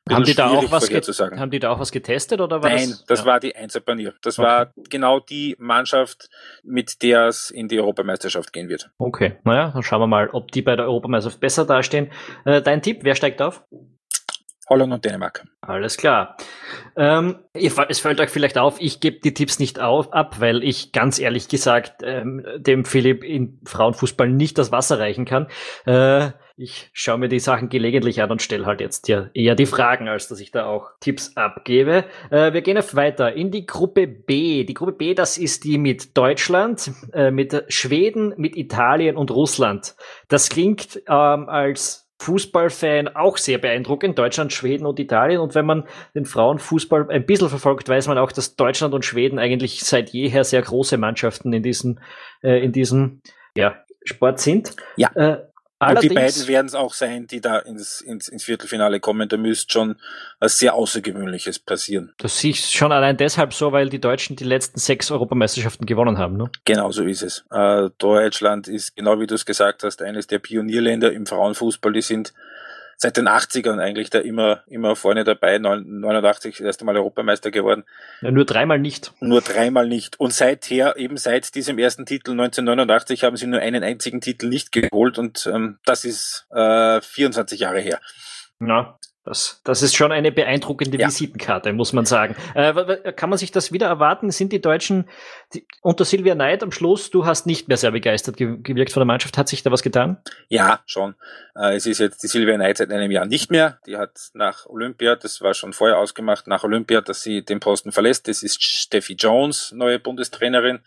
haben 0.09 0.23
die, 0.23 0.33
da 0.33 0.47
auch 0.47 0.71
was 0.71 0.89
haben 0.89 1.51
die 1.51 1.59
da 1.59 1.69
auch 1.69 1.79
was 1.79 1.91
getestet 1.91 2.39
oder 2.41 2.63
war 2.63 2.69
Nein, 2.69 2.89
das, 2.89 3.05
das 3.05 3.19
ja. 3.19 3.25
war 3.25 3.39
die 3.39 3.55
Einzelpanier. 3.55 4.13
Das 4.21 4.39
okay. 4.39 4.47
war 4.47 4.73
genau 4.89 5.19
die 5.19 5.55
Mannschaft, 5.59 6.29
mit 6.63 7.03
der 7.03 7.27
es 7.27 7.51
in 7.51 7.67
die 7.67 7.79
Europameisterschaft 7.79 8.53
gehen 8.53 8.69
wird. 8.69 8.89
Okay, 8.97 9.37
naja, 9.43 9.71
dann 9.71 9.83
schauen 9.83 10.01
wir 10.01 10.07
mal, 10.07 10.29
ob 10.29 10.51
die 10.51 10.61
bei 10.61 10.75
der 10.75 10.85
Europameisterschaft 10.85 11.41
besser 11.41 11.65
dastehen. 11.65 12.11
Äh, 12.45 12.61
dein 12.61 12.81
Tipp, 12.81 12.99
wer 13.03 13.13
steigt 13.13 13.41
auf? 13.41 13.63
Holland 14.69 14.93
und 14.93 15.03
Dänemark. 15.03 15.45
Alles 15.61 15.97
klar. 15.97 16.37
Ähm, 16.95 17.39
es 17.53 17.99
fällt 17.99 18.19
euch 18.19 18.29
vielleicht 18.29 18.57
auf, 18.57 18.79
ich 18.79 18.99
gebe 18.99 19.19
die 19.19 19.33
Tipps 19.33 19.59
nicht 19.59 19.79
auf, 19.79 20.13
ab, 20.13 20.39
weil 20.39 20.63
ich 20.63 20.91
ganz 20.91 21.19
ehrlich 21.19 21.47
gesagt 21.47 22.01
ähm, 22.03 22.45
dem 22.57 22.85
Philipp 22.85 23.23
in 23.23 23.59
Frauenfußball 23.65 24.29
nicht 24.29 24.57
das 24.57 24.71
Wasser 24.71 24.99
reichen 24.99 25.25
kann. 25.25 25.47
Äh, 25.85 26.31
ich 26.61 26.89
schaue 26.91 27.17
mir 27.17 27.29
die 27.29 27.39
Sachen 27.39 27.69
gelegentlich 27.69 28.21
an 28.21 28.31
und 28.31 28.41
stelle 28.41 28.65
halt 28.65 28.81
jetzt 28.81 29.07
ja 29.07 29.29
eher 29.33 29.55
die 29.55 29.65
Fragen, 29.65 30.09
als 30.09 30.27
dass 30.27 30.41
ich 30.41 30.51
da 30.51 30.65
auch 30.65 30.91
Tipps 30.99 31.37
abgebe. 31.37 32.03
Äh, 32.31 32.53
wir 32.53 32.61
gehen 32.61 32.77
auf 32.77 32.95
weiter 32.95 33.33
in 33.33 33.49
die 33.49 33.65
Gruppe 33.65 34.07
B. 34.07 34.65
Die 34.65 34.73
Gruppe 34.73 34.91
B, 34.91 35.13
das 35.13 35.37
ist 35.37 35.63
die 35.63 35.77
mit 35.77 36.17
Deutschland, 36.17 36.91
äh, 37.13 37.31
mit 37.31 37.63
Schweden, 37.69 38.33
mit 38.37 38.57
Italien 38.57 39.15
und 39.15 39.31
Russland. 39.31 39.95
Das 40.27 40.49
klingt 40.49 41.01
ähm, 41.07 41.47
als 41.47 42.08
Fußballfan 42.19 43.07
auch 43.15 43.37
sehr 43.37 43.57
beeindruckend. 43.57 44.19
Deutschland, 44.19 44.51
Schweden 44.51 44.85
und 44.85 44.99
Italien. 44.99 45.39
Und 45.39 45.55
wenn 45.55 45.65
man 45.65 45.85
den 46.13 46.25
Frauenfußball 46.25 47.09
ein 47.09 47.25
bisschen 47.25 47.49
verfolgt, 47.49 47.87
weiß 47.87 48.07
man 48.07 48.17
auch, 48.17 48.31
dass 48.31 48.55
Deutschland 48.55 48.93
und 48.93 49.05
Schweden 49.05 49.39
eigentlich 49.39 49.81
seit 49.81 50.09
jeher 50.09 50.43
sehr 50.43 50.61
große 50.61 50.97
Mannschaften 50.97 51.53
in 51.53 51.63
diesem, 51.63 51.99
äh, 52.43 52.63
in 52.63 52.71
diesem 52.71 53.21
ja, 53.55 53.75
Sport 54.03 54.39
sind. 54.39 54.75
Ja. 54.97 55.09
Äh, 55.15 55.37
und 55.79 56.03
die 56.03 56.09
beiden 56.09 56.47
werden 56.47 56.67
es 56.67 56.75
auch 56.75 56.93
sein, 56.93 57.27
die 57.27 57.39
da 57.39 57.59
ins, 57.59 58.01
ins, 58.01 58.27
ins 58.27 58.43
Viertelfinale 58.43 58.99
kommen. 58.99 59.29
Da 59.29 59.37
müsste 59.37 59.71
schon 59.71 59.95
was 60.39 60.57
sehr 60.57 60.73
Außergewöhnliches 60.73 61.59
passieren. 61.59 62.13
Das 62.17 62.39
sehe 62.39 62.51
ich 62.51 62.65
schon 62.65 62.91
allein 62.91 63.15
deshalb 63.15 63.53
so, 63.53 63.71
weil 63.71 63.89
die 63.89 64.01
Deutschen 64.01 64.35
die 64.35 64.43
letzten 64.43 64.79
sechs 64.79 65.09
Europameisterschaften 65.09 65.85
gewonnen 65.85 66.17
haben. 66.17 66.35
Ne? 66.35 66.51
Genau 66.65 66.91
so 66.91 67.03
ist 67.03 67.21
es. 67.21 67.45
Äh, 67.49 67.89
Deutschland 67.97 68.67
ist, 68.67 68.95
genau 68.97 69.19
wie 69.19 69.27
du 69.27 69.35
es 69.35 69.45
gesagt 69.45 69.83
hast, 69.83 70.01
eines 70.01 70.27
der 70.27 70.39
Pionierländer 70.39 71.13
im 71.13 71.25
Frauenfußball. 71.25 71.93
Die 71.93 72.01
sind 72.01 72.33
seit 73.01 73.15
den 73.15 73.29
80ern 73.29 73.79
eigentlich 73.79 74.09
da 74.09 74.19
immer, 74.19 74.61
immer 74.67 74.97
vorne 74.97 75.23
dabei. 75.23 75.57
89 75.57 76.57
das 76.57 76.65
erste 76.65 76.83
Mal 76.83 76.97
Europameister 76.97 77.49
geworden. 77.49 77.85
Ja, 78.21 78.29
nur 78.29 78.43
dreimal 78.43 78.77
nicht. 78.77 79.13
Nur 79.21 79.39
dreimal 79.39 79.87
nicht. 79.87 80.19
Und 80.19 80.33
seither, 80.33 80.97
eben 80.97 81.15
seit 81.15 81.55
diesem 81.55 81.79
ersten 81.79 82.05
Titel 82.05 82.31
1989, 82.31 83.23
haben 83.23 83.37
sie 83.37 83.47
nur 83.47 83.61
einen 83.61 83.83
einzigen 83.83 84.19
Titel 84.19 84.49
nicht 84.49 84.73
geholt 84.73 85.17
und 85.17 85.49
ähm, 85.51 85.79
das 85.85 86.03
ist 86.03 86.45
äh, 86.51 86.99
24 86.99 87.61
Jahre 87.61 87.79
her. 87.79 88.01
Na, 88.59 88.99
das, 89.25 89.61
das 89.65 89.81
ist 89.83 89.95
schon 89.95 90.11
eine 90.11 90.31
beeindruckende 90.31 90.97
ja. 90.97 91.07
Visitenkarte, 91.07 91.73
muss 91.73 91.93
man 91.93 92.05
sagen. 92.05 92.35
Äh, 92.55 93.11
kann 93.13 93.29
man 93.29 93.37
sich 93.37 93.51
das 93.51 93.71
wieder 93.71 93.87
erwarten? 93.87 94.31
Sind 94.31 94.53
die 94.53 94.61
Deutschen 94.61 95.09
die, 95.53 95.67
unter 95.81 96.05
Silvia 96.05 96.35
Neid 96.35 96.63
am 96.63 96.71
Schluss, 96.71 97.09
du 97.09 97.25
hast 97.25 97.45
nicht 97.45 97.67
mehr 97.67 97.77
sehr 97.77 97.91
begeistert 97.91 98.37
gewirkt 98.37 98.91
von 98.91 99.01
der 99.01 99.05
Mannschaft, 99.05 99.37
hat 99.37 99.49
sich 99.49 99.61
da 99.61 99.71
was 99.71 99.83
getan? 99.83 100.17
Ja, 100.47 100.79
schon. 100.85 101.15
Äh, 101.55 101.75
es 101.75 101.85
ist 101.85 101.99
jetzt 101.99 102.23
die 102.23 102.27
Silvia 102.27 102.57
Neid 102.57 102.77
seit 102.77 102.91
einem 102.91 103.11
Jahr 103.11 103.25
nicht 103.25 103.51
mehr. 103.51 103.79
Die 103.85 103.97
hat 103.97 104.17
nach 104.33 104.65
Olympia, 104.67 105.15
das 105.15 105.41
war 105.41 105.53
schon 105.53 105.73
vorher 105.73 105.97
ausgemacht, 105.97 106.47
nach 106.47 106.63
Olympia, 106.63 107.01
dass 107.01 107.21
sie 107.21 107.43
den 107.43 107.59
Posten 107.59 107.91
verlässt. 107.91 108.27
Das 108.27 108.41
ist 108.41 108.63
Steffi 108.63 109.13
Jones, 109.13 109.73
neue 109.75 109.99
Bundestrainerin 109.99 110.79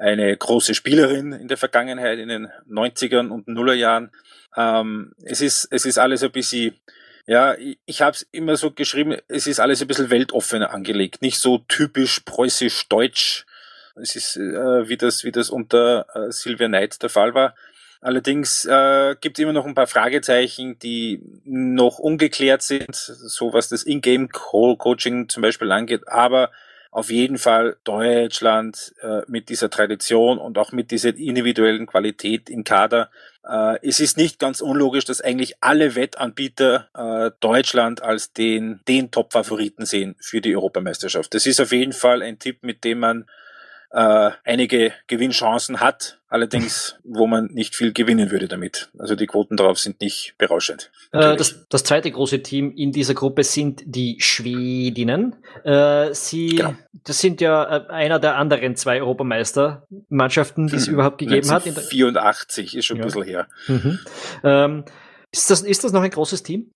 eine 0.00 0.34
große 0.34 0.74
Spielerin 0.74 1.32
in 1.32 1.48
der 1.48 1.58
Vergangenheit, 1.58 2.18
in 2.18 2.28
den 2.28 2.48
90ern 2.68 3.28
und 3.28 3.48
Nullerjahren. 3.48 4.10
Ähm, 4.56 5.12
es 5.22 5.40
ist, 5.42 5.68
es 5.70 5.84
ist 5.84 5.98
alles 5.98 6.22
ein 6.22 6.32
bisschen 6.32 6.74
ja, 7.26 7.56
ich, 7.86 8.02
habe 8.02 8.12
es 8.12 8.26
immer 8.32 8.56
so 8.56 8.70
geschrieben, 8.70 9.16
es 9.28 9.46
ist 9.46 9.60
alles 9.60 9.80
ein 9.80 9.88
bisschen 9.88 10.10
weltoffener 10.10 10.72
angelegt, 10.72 11.22
nicht 11.22 11.38
so 11.38 11.58
typisch 11.68 12.20
preußisch-deutsch. 12.20 13.46
Es 13.96 14.16
ist, 14.16 14.36
äh, 14.36 14.88
wie, 14.88 14.96
das, 14.96 15.24
wie 15.24 15.32
das 15.32 15.50
unter 15.50 16.06
äh, 16.14 16.32
Sylvia 16.32 16.68
Neid 16.68 17.02
der 17.02 17.10
Fall 17.10 17.34
war. 17.34 17.54
Allerdings 18.00 18.64
äh, 18.64 19.14
gibt 19.20 19.38
es 19.38 19.42
immer 19.42 19.52
noch 19.52 19.66
ein 19.66 19.74
paar 19.74 19.86
Fragezeichen, 19.86 20.78
die 20.78 21.22
noch 21.44 21.98
ungeklärt 21.98 22.62
sind, 22.62 22.94
so 22.94 23.52
was 23.52 23.68
das 23.68 23.84
Ingame-Coaching 23.84 25.28
zum 25.28 25.42
Beispiel 25.42 25.70
angeht. 25.70 26.08
Aber 26.08 26.50
auf 26.90 27.10
jeden 27.10 27.38
Fall 27.38 27.76
Deutschland 27.84 28.94
äh, 29.02 29.20
mit 29.28 29.48
dieser 29.48 29.70
Tradition 29.70 30.38
und 30.38 30.58
auch 30.58 30.72
mit 30.72 30.90
dieser 30.90 31.16
individuellen 31.16 31.86
Qualität 31.86 32.50
im 32.50 32.64
Kader 32.64 33.10
äh, 33.44 33.78
es 33.86 34.00
ist 34.00 34.16
nicht 34.16 34.38
ganz 34.38 34.60
unlogisch, 34.60 35.04
dass 35.04 35.20
eigentlich 35.20 35.54
alle 35.60 35.94
Wettanbieter 35.94 36.88
äh, 36.94 37.30
Deutschland 37.40 38.02
als 38.02 38.32
den, 38.32 38.80
den 38.86 39.10
Top-Favoriten 39.10 39.86
sehen 39.86 40.16
für 40.20 40.40
die 40.40 40.54
Europameisterschaft. 40.54 41.34
Das 41.34 41.46
ist 41.46 41.60
auf 41.60 41.72
jeden 41.72 41.92
Fall 41.92 42.22
ein 42.22 42.38
Tipp, 42.38 42.62
mit 42.62 42.84
dem 42.84 43.00
man 43.00 43.26
äh, 43.92 44.30
einige 44.44 44.92
Gewinnchancen 45.08 45.80
hat, 45.80 46.18
allerdings 46.28 46.96
wo 47.02 47.26
man 47.26 47.46
nicht 47.46 47.74
viel 47.74 47.92
gewinnen 47.92 48.30
würde 48.30 48.46
damit. 48.46 48.88
Also 48.98 49.16
die 49.16 49.26
Quoten 49.26 49.56
darauf 49.56 49.78
sind 49.78 50.00
nicht 50.00 50.34
berauschend. 50.38 50.90
Äh, 51.12 51.36
das, 51.36 51.66
das, 51.68 51.82
zweite 51.82 52.10
große 52.10 52.42
Team 52.42 52.72
in 52.76 52.92
dieser 52.92 53.14
Gruppe 53.14 53.42
sind 53.42 53.82
die 53.84 54.16
Schwedinnen. 54.20 55.36
Äh, 55.64 56.14
sie, 56.14 56.56
genau. 56.56 56.74
das 57.04 57.20
sind 57.20 57.40
ja 57.40 57.64
äh, 57.64 57.86
einer 57.88 58.20
der 58.20 58.36
anderen 58.36 58.76
zwei 58.76 59.00
Europameistermannschaften, 59.00 60.68
die 60.68 60.76
es 60.76 60.86
hm. 60.86 60.94
überhaupt 60.94 61.18
gegeben 61.18 61.50
hat. 61.50 61.64
84 61.64 62.76
ist 62.76 62.86
schon 62.86 62.98
ja. 62.98 63.02
ein 63.02 63.06
bisschen 63.06 63.24
her. 63.24 63.48
Mhm. 63.66 63.98
Ähm, 64.44 64.84
ist, 65.32 65.50
das, 65.50 65.62
ist 65.62 65.82
das 65.82 65.92
noch 65.92 66.02
ein 66.02 66.10
großes 66.10 66.42
Team? 66.42 66.70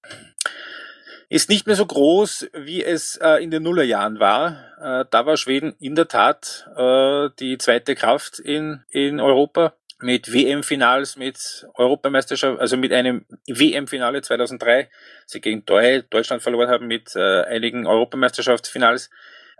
Ist 1.28 1.48
nicht 1.48 1.66
mehr 1.66 1.76
so 1.76 1.86
groß, 1.86 2.48
wie 2.54 2.84
es 2.84 3.16
äh, 3.16 3.42
in 3.42 3.50
den 3.50 3.62
Nullerjahren 3.62 4.20
war. 4.20 4.58
Äh, 4.80 5.04
da 5.10 5.26
war 5.26 5.36
Schweden 5.36 5.74
in 5.80 5.94
der 5.94 6.08
Tat 6.08 6.68
äh, 6.76 7.28
die 7.38 7.58
zweite 7.58 7.94
Kraft 7.94 8.38
in, 8.38 8.84
in 8.90 9.20
Europa 9.20 9.74
mit 10.00 10.32
WM-Finals, 10.32 11.16
mit 11.16 11.66
Europameisterschaft, 11.74 12.60
also 12.60 12.76
mit 12.76 12.92
einem 12.92 13.24
WM-Finale 13.46 14.22
2003, 14.22 14.90
sie 15.26 15.40
gegen 15.40 15.64
Deutschland 15.64 16.42
verloren 16.42 16.68
haben 16.68 16.86
mit 16.86 17.16
äh, 17.16 17.42
einigen 17.42 17.86
Europameisterschaftsfinals. 17.86 19.10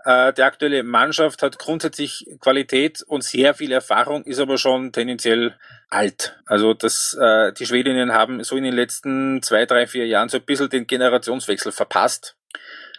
Äh, 0.05 0.33
die 0.33 0.43
aktuelle 0.43 0.83
Mannschaft 0.83 1.41
hat 1.41 1.57
grundsätzlich 1.57 2.27
Qualität 2.39 3.01
und 3.01 3.23
sehr 3.23 3.55
viel 3.55 3.71
Erfahrung, 3.71 4.23
ist 4.23 4.39
aber 4.39 4.59
schon 4.59 4.91
tendenziell 4.91 5.55
alt. 5.89 6.37
Also 6.45 6.75
das, 6.75 7.17
äh, 7.19 7.51
die 7.53 7.65
Schwedinnen 7.65 8.13
haben 8.13 8.43
so 8.43 8.55
in 8.55 8.63
den 8.63 8.75
letzten 8.75 9.41
zwei, 9.41 9.65
drei, 9.65 9.87
vier 9.87 10.05
Jahren 10.05 10.29
so 10.29 10.37
ein 10.37 10.45
bisschen 10.45 10.69
den 10.69 10.85
Generationswechsel 10.85 11.71
verpasst. 11.71 12.37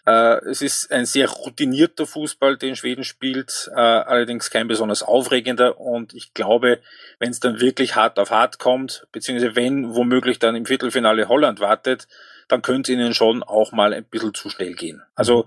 Äh, 0.04 0.44
es 0.46 0.62
ist 0.62 0.92
ein 0.92 1.06
sehr 1.06 1.28
routinierter 1.28 2.06
Fußball, 2.06 2.56
den 2.56 2.74
Schweden 2.74 3.04
spielt, 3.04 3.70
äh, 3.72 3.78
allerdings 3.78 4.50
kein 4.50 4.66
besonders 4.66 5.04
aufregender. 5.04 5.80
Und 5.80 6.12
ich 6.12 6.34
glaube, 6.34 6.80
wenn 7.20 7.30
es 7.30 7.38
dann 7.38 7.60
wirklich 7.60 7.94
hart 7.94 8.18
auf 8.18 8.32
hart 8.32 8.58
kommt, 8.58 9.06
beziehungsweise 9.12 9.54
wenn 9.54 9.94
womöglich 9.94 10.40
dann 10.40 10.56
im 10.56 10.66
Viertelfinale 10.66 11.28
Holland 11.28 11.60
wartet, 11.60 12.08
dann 12.48 12.62
könnte 12.62 12.92
es 12.92 12.98
ihnen 12.98 13.14
schon 13.14 13.42
auch 13.42 13.72
mal 13.72 13.92
ein 13.92 14.04
bisschen 14.04 14.34
zu 14.34 14.50
schnell 14.50 14.74
gehen. 14.74 15.02
Also 15.14 15.46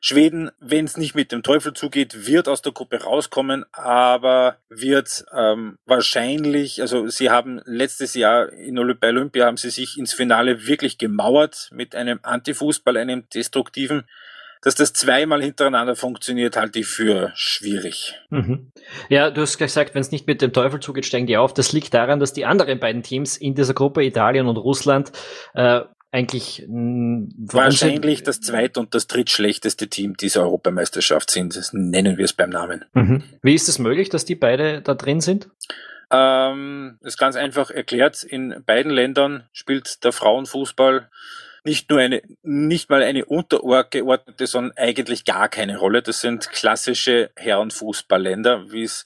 Schweden, 0.00 0.50
wenn 0.60 0.84
es 0.84 0.96
nicht 0.96 1.14
mit 1.14 1.32
dem 1.32 1.42
Teufel 1.42 1.72
zugeht, 1.72 2.26
wird 2.26 2.48
aus 2.48 2.62
der 2.62 2.72
Gruppe 2.72 3.02
rauskommen, 3.02 3.64
aber 3.72 4.58
wird 4.68 5.24
ähm, 5.36 5.78
wahrscheinlich, 5.86 6.80
also 6.80 7.08
sie 7.08 7.30
haben 7.30 7.60
letztes 7.64 8.14
Jahr 8.14 8.52
in 8.52 8.76
bei 9.00 9.08
Olympia 9.08 9.46
haben 9.46 9.56
sie 9.56 9.70
sich 9.70 9.98
ins 9.98 10.14
Finale 10.14 10.66
wirklich 10.66 10.98
gemauert 10.98 11.68
mit 11.72 11.94
einem 11.94 12.20
Antifußball, 12.22 12.96
einem 12.96 13.28
destruktiven 13.30 14.04
dass 14.62 14.74
das 14.74 14.92
zweimal 14.92 15.42
hintereinander 15.42 15.94
funktioniert, 15.94 16.56
halte 16.56 16.80
ich 16.80 16.86
für 16.86 17.30
schwierig. 17.34 18.14
Mhm. 18.30 18.72
Ja, 19.08 19.30
du 19.30 19.42
hast 19.42 19.58
gesagt, 19.58 19.94
wenn 19.94 20.00
es 20.00 20.10
nicht 20.10 20.26
mit 20.26 20.42
dem 20.42 20.52
Teufel 20.52 20.80
zugeht, 20.80 21.06
steigen 21.06 21.26
die 21.26 21.36
auf. 21.36 21.54
Das 21.54 21.72
liegt 21.72 21.94
daran, 21.94 22.18
dass 22.18 22.32
die 22.32 22.46
anderen 22.46 22.80
beiden 22.80 23.04
Teams 23.04 23.36
in 23.36 23.54
dieser 23.54 23.74
Gruppe, 23.74 24.02
Italien 24.02 24.48
und 24.48 24.56
Russland, 24.56 25.12
äh, 25.54 25.82
eigentlich 26.16 26.64
wahrscheinlich 26.66 28.22
das 28.22 28.40
zweit- 28.40 28.78
und 28.78 28.94
das 28.94 29.06
drittschlechteste 29.06 29.88
Team 29.88 30.16
dieser 30.16 30.42
Europameisterschaft 30.42 31.30
sind. 31.30 31.54
Das 31.56 31.74
nennen 31.74 32.16
wir 32.16 32.24
es 32.24 32.32
beim 32.32 32.48
Namen. 32.48 32.86
Mhm. 32.94 33.22
Wie 33.42 33.54
ist 33.54 33.68
es 33.68 33.78
möglich, 33.78 34.08
dass 34.08 34.24
die 34.24 34.34
beide 34.34 34.80
da 34.80 34.94
drin 34.94 35.20
sind? 35.20 35.50
Ähm, 36.10 36.96
das 37.02 37.14
ist 37.14 37.18
ganz 37.18 37.36
einfach 37.36 37.70
erklärt. 37.70 38.22
In 38.22 38.62
beiden 38.64 38.90
Ländern 38.90 39.44
spielt 39.52 40.04
der 40.04 40.12
Frauenfußball 40.12 41.10
nicht 41.64 41.90
nur 41.90 41.98
eine, 41.98 42.22
nicht 42.42 42.88
mal 42.88 43.02
eine 43.02 43.26
untergeordnete, 43.26 44.46
sondern 44.46 44.76
eigentlich 44.78 45.26
gar 45.26 45.48
keine 45.50 45.76
Rolle. 45.76 46.00
Das 46.00 46.22
sind 46.22 46.48
klassische 46.50 47.30
Herrenfußballländer, 47.36 48.70
wie 48.70 48.84
es 48.84 49.04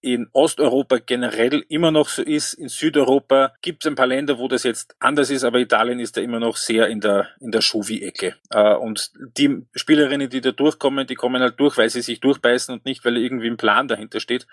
in 0.00 0.28
Osteuropa 0.32 0.98
generell 1.04 1.64
immer 1.68 1.90
noch 1.90 2.08
so 2.08 2.22
ist. 2.22 2.54
In 2.54 2.68
Südeuropa 2.68 3.52
gibt 3.60 3.84
es 3.84 3.90
ein 3.90 3.94
paar 3.94 4.06
Länder, 4.06 4.38
wo 4.38 4.48
das 4.48 4.62
jetzt 4.62 4.96
anders 5.00 5.28
ist, 5.28 5.44
aber 5.44 5.58
Italien 5.58 6.00
ist 6.00 6.16
da 6.16 6.22
immer 6.22 6.40
noch 6.40 6.56
sehr 6.56 6.88
in 6.88 7.00
der, 7.00 7.28
in 7.40 7.50
der 7.50 7.60
Schuvi-Ecke. 7.60 8.36
Äh, 8.50 8.74
und 8.74 9.12
die 9.36 9.66
Spielerinnen, 9.74 10.30
die 10.30 10.40
da 10.40 10.52
durchkommen, 10.52 11.06
die 11.06 11.14
kommen 11.14 11.42
halt 11.42 11.60
durch, 11.60 11.76
weil 11.76 11.90
sie 11.90 12.00
sich 12.00 12.20
durchbeißen 12.20 12.72
und 12.72 12.86
nicht, 12.86 13.04
weil 13.04 13.18
irgendwie 13.18 13.48
ein 13.48 13.58
Plan 13.58 13.86
dahinter 13.86 14.20
steht. 14.20 14.46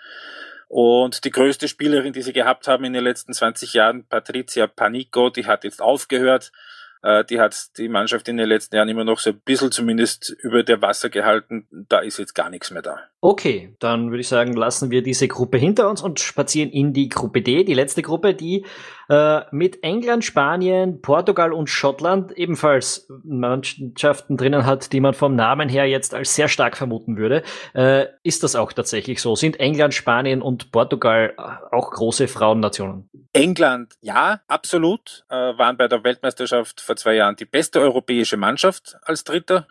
Und 0.68 1.24
die 1.24 1.30
größte 1.30 1.66
Spielerin, 1.66 2.12
die 2.12 2.20
sie 2.20 2.34
gehabt 2.34 2.68
haben 2.68 2.84
in 2.84 2.92
den 2.92 3.02
letzten 3.02 3.32
20 3.32 3.72
Jahren, 3.72 4.04
Patricia 4.04 4.66
Panico, 4.66 5.30
die 5.30 5.46
hat 5.46 5.64
jetzt 5.64 5.80
aufgehört. 5.80 6.52
Äh, 7.02 7.24
die 7.24 7.40
hat 7.40 7.78
die 7.78 7.88
Mannschaft 7.88 8.28
in 8.28 8.36
den 8.36 8.48
letzten 8.48 8.76
Jahren 8.76 8.88
immer 8.88 9.04
noch 9.04 9.18
so 9.18 9.30
ein 9.30 9.40
bisschen 9.40 9.70
zumindest 9.70 10.30
über 10.42 10.62
der 10.62 10.82
Wasser 10.82 11.10
gehalten. 11.10 11.66
Da 11.70 12.00
ist 12.00 12.18
jetzt 12.18 12.34
gar 12.34 12.50
nichts 12.50 12.70
mehr 12.70 12.82
da. 12.82 12.98
Okay, 13.20 13.74
dann 13.78 14.10
würde 14.10 14.20
ich 14.20 14.28
sagen, 14.28 14.54
lassen 14.54 14.90
wir 14.90 15.02
diese 15.02 15.28
Gruppe 15.28 15.58
hinter 15.58 15.88
uns 15.88 16.02
und 16.02 16.20
spazieren 16.20 16.70
in 16.70 16.92
die 16.92 17.08
Gruppe 17.08 17.42
D, 17.42 17.64
die 17.64 17.74
letzte 17.74 18.02
Gruppe, 18.02 18.34
die 18.34 18.64
äh, 19.08 19.40
mit 19.50 19.82
England, 19.82 20.24
Spanien, 20.24 21.00
Portugal 21.00 21.52
und 21.52 21.68
Schottland 21.68 22.32
ebenfalls 22.32 23.08
Mannschaften 23.24 24.36
drinnen 24.36 24.66
hat, 24.66 24.92
die 24.92 25.00
man 25.00 25.14
vom 25.14 25.34
Namen 25.34 25.68
her 25.68 25.86
jetzt 25.86 26.14
als 26.14 26.34
sehr 26.34 26.48
stark 26.48 26.76
vermuten 26.76 27.16
würde. 27.16 27.42
Äh, 27.74 28.06
ist 28.22 28.42
das 28.42 28.54
auch 28.54 28.72
tatsächlich 28.72 29.20
so? 29.20 29.34
Sind 29.34 29.60
England, 29.60 29.94
Spanien 29.94 30.42
und 30.42 30.72
Portugal 30.72 31.34
auch 31.70 31.90
große 31.90 32.28
Frauennationen? 32.28 33.08
England, 33.32 33.94
ja, 34.00 34.40
absolut. 34.46 35.24
Äh, 35.30 35.34
waren 35.34 35.76
bei 35.76 35.88
der 35.88 36.04
Weltmeisterschaft 36.04 36.80
vor 36.80 36.96
zwei 36.96 37.14
Jahren 37.14 37.36
die 37.36 37.44
beste 37.44 37.80
europäische 37.80 38.36
Mannschaft 38.36 38.96
als 39.02 39.24
Dritter 39.24 39.66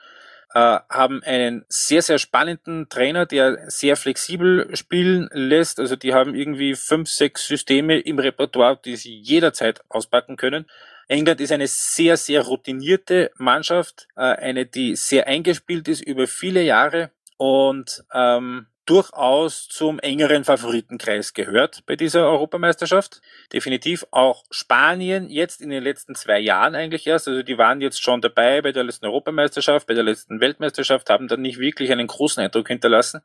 äh, 0.53 0.79
haben 0.89 1.23
einen 1.23 1.65
sehr, 1.67 2.01
sehr 2.01 2.19
spannenden 2.19 2.89
Trainer, 2.89 3.25
der 3.25 3.69
sehr 3.69 3.95
flexibel 3.95 4.75
spielen 4.75 5.29
lässt. 5.31 5.79
Also 5.79 5.95
die 5.95 6.13
haben 6.13 6.36
irgendwie 6.36 6.75
fünf, 6.75 7.10
sechs 7.10 7.47
Systeme 7.47 7.99
im 7.99 8.19
Repertoire, 8.19 8.79
die 8.83 8.95
sie 8.95 9.15
jederzeit 9.15 9.81
auspacken 9.89 10.38
können. 10.38 10.65
England 11.07 11.39
ist 11.39 11.51
eine 11.51 11.67
sehr, 11.67 12.17
sehr 12.17 12.41
routinierte 12.41 13.31
Mannschaft, 13.38 14.07
äh, 14.15 14.21
eine, 14.21 14.65
die 14.65 14.95
sehr 14.95 15.27
eingespielt 15.27 15.88
ist 15.88 16.01
über 16.01 16.27
viele 16.27 16.62
Jahre 16.62 17.12
und 17.38 18.03
ähm, 18.13 18.67
durchaus 18.88 19.67
zum 19.67 20.00
engeren 20.00 20.45
Favoritenkreis 20.45 21.34
gehört 21.34 21.86
bei 21.86 21.95
dieser 21.95 22.28
Europameisterschaft. 22.28 23.21
Definitiv 23.54 24.08
auch 24.12 24.45
Spanien 24.50 25.30
jetzt 25.30 25.62
in 25.62 25.69
den 25.69 25.84
letzten 25.84 26.15
zwei 26.15 26.39
Jahren 26.39 26.73
eigentlich 26.73 27.06
erst. 27.06 27.28
Also 27.28 27.43
die 27.43 27.58
waren 27.58 27.82
jetzt 27.82 28.02
schon 28.02 28.21
dabei 28.21 28.62
bei 28.62 28.71
der 28.71 28.86
letzten 28.86 29.06
Europameisterschaft, 29.06 29.88
bei 29.88 29.93
der 29.93 30.04
letzten 30.04 30.39
Weltmeisterschaft, 30.39 31.10
haben 31.10 31.28
dann 31.28 31.41
nicht 31.41 31.60
wirklich 31.60 31.91
einen 31.91 32.08
großen 32.08 32.41
Eindruck 32.41 32.69
hinterlassen 32.69 33.21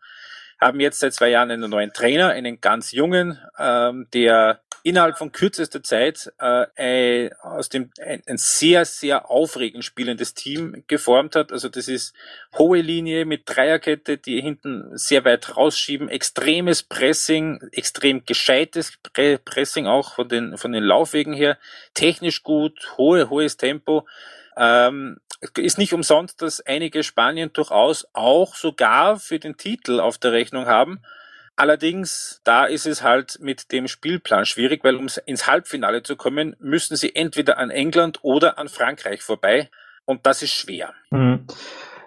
haben 0.63 0.81
jetzt 0.81 1.01
seit 1.01 1.13
zwei 1.13 1.29
Jahren 1.29 1.51
einen 1.51 1.71
neuen 1.71 1.93
Trainer, 1.93 2.29
einen 2.29 2.61
ganz 2.61 2.93
jungen, 2.93 3.39
ähm, 3.59 4.07
der 4.15 4.61
innerhalb 4.85 5.17
von 5.17 5.33
kürzester 5.33 5.83
Zeit 5.83 6.33
äh, 6.39 7.31
aus 7.41 7.69
dem 7.69 7.91
ein, 8.01 8.23
ein 8.27 8.39
sehr, 8.39 8.85
sehr 8.85 9.31
aufregend 9.31 9.85
spielendes 9.85 10.35
Team 10.35 10.85
geformt 10.89 11.37
hat. 11.37 11.53
Also 11.53 11.69
das 11.69 11.89
ist 11.89 12.15
hohe 12.59 12.81
Linie 12.81 13.25
mit 13.25 13.43
Dreierkette, 13.47 14.19
die 14.19 14.41
hinten 14.41 14.97
sehr 14.97 15.25
weit 15.25 15.57
rausschieben, 15.57 16.09
extremes 16.09 16.83
Pressing, 16.83 17.61
extrem 17.73 18.25
gescheites 18.25 18.99
Pressing 19.45 19.87
auch 19.87 20.15
von 20.15 20.29
den, 20.29 20.59
von 20.59 20.73
den 20.73 20.83
Laufwegen 20.83 21.33
her, 21.33 21.59
technisch 21.95 22.43
gut, 22.43 22.97
hohe, 22.97 23.31
hohes 23.31 23.57
Tempo. 23.57 24.07
Ähm, 24.57 25.19
ist 25.57 25.79
nicht 25.79 25.93
umsonst, 25.93 26.41
dass 26.43 26.61
einige 26.61 27.03
Spanien 27.03 27.53
durchaus 27.53 28.07
auch 28.13 28.55
sogar 28.55 29.19
für 29.19 29.39
den 29.39 29.57
Titel 29.57 30.01
auf 30.01 30.19
der 30.19 30.33
Rechnung 30.33 30.67
haben. 30.67 31.01
Allerdings, 31.57 32.41
da 32.45 32.65
ist 32.65 32.87
es 32.87 33.03
halt 33.03 33.39
mit 33.41 33.73
dem 33.73 33.87
Spielplan 33.87 34.47
schwierig, 34.47 34.85
weil 34.85 34.97
um 34.97 35.09
ins 35.27 35.47
Halbfinale 35.47 36.03
zu 36.03 36.17
kommen, 36.17 36.57
müssen 36.61 36.97
sie 36.97 37.15
entweder 37.15 37.59
an 37.59 37.71
England 37.71 38.21
oder 38.23 38.59
an 38.59 38.69
Frankreich 38.69 39.23
vorbei. 39.23 39.69
Und 40.05 40.27
das 40.27 40.43
ist 40.43 40.53
schwer. 40.53 40.95
Mhm. 41.11 41.47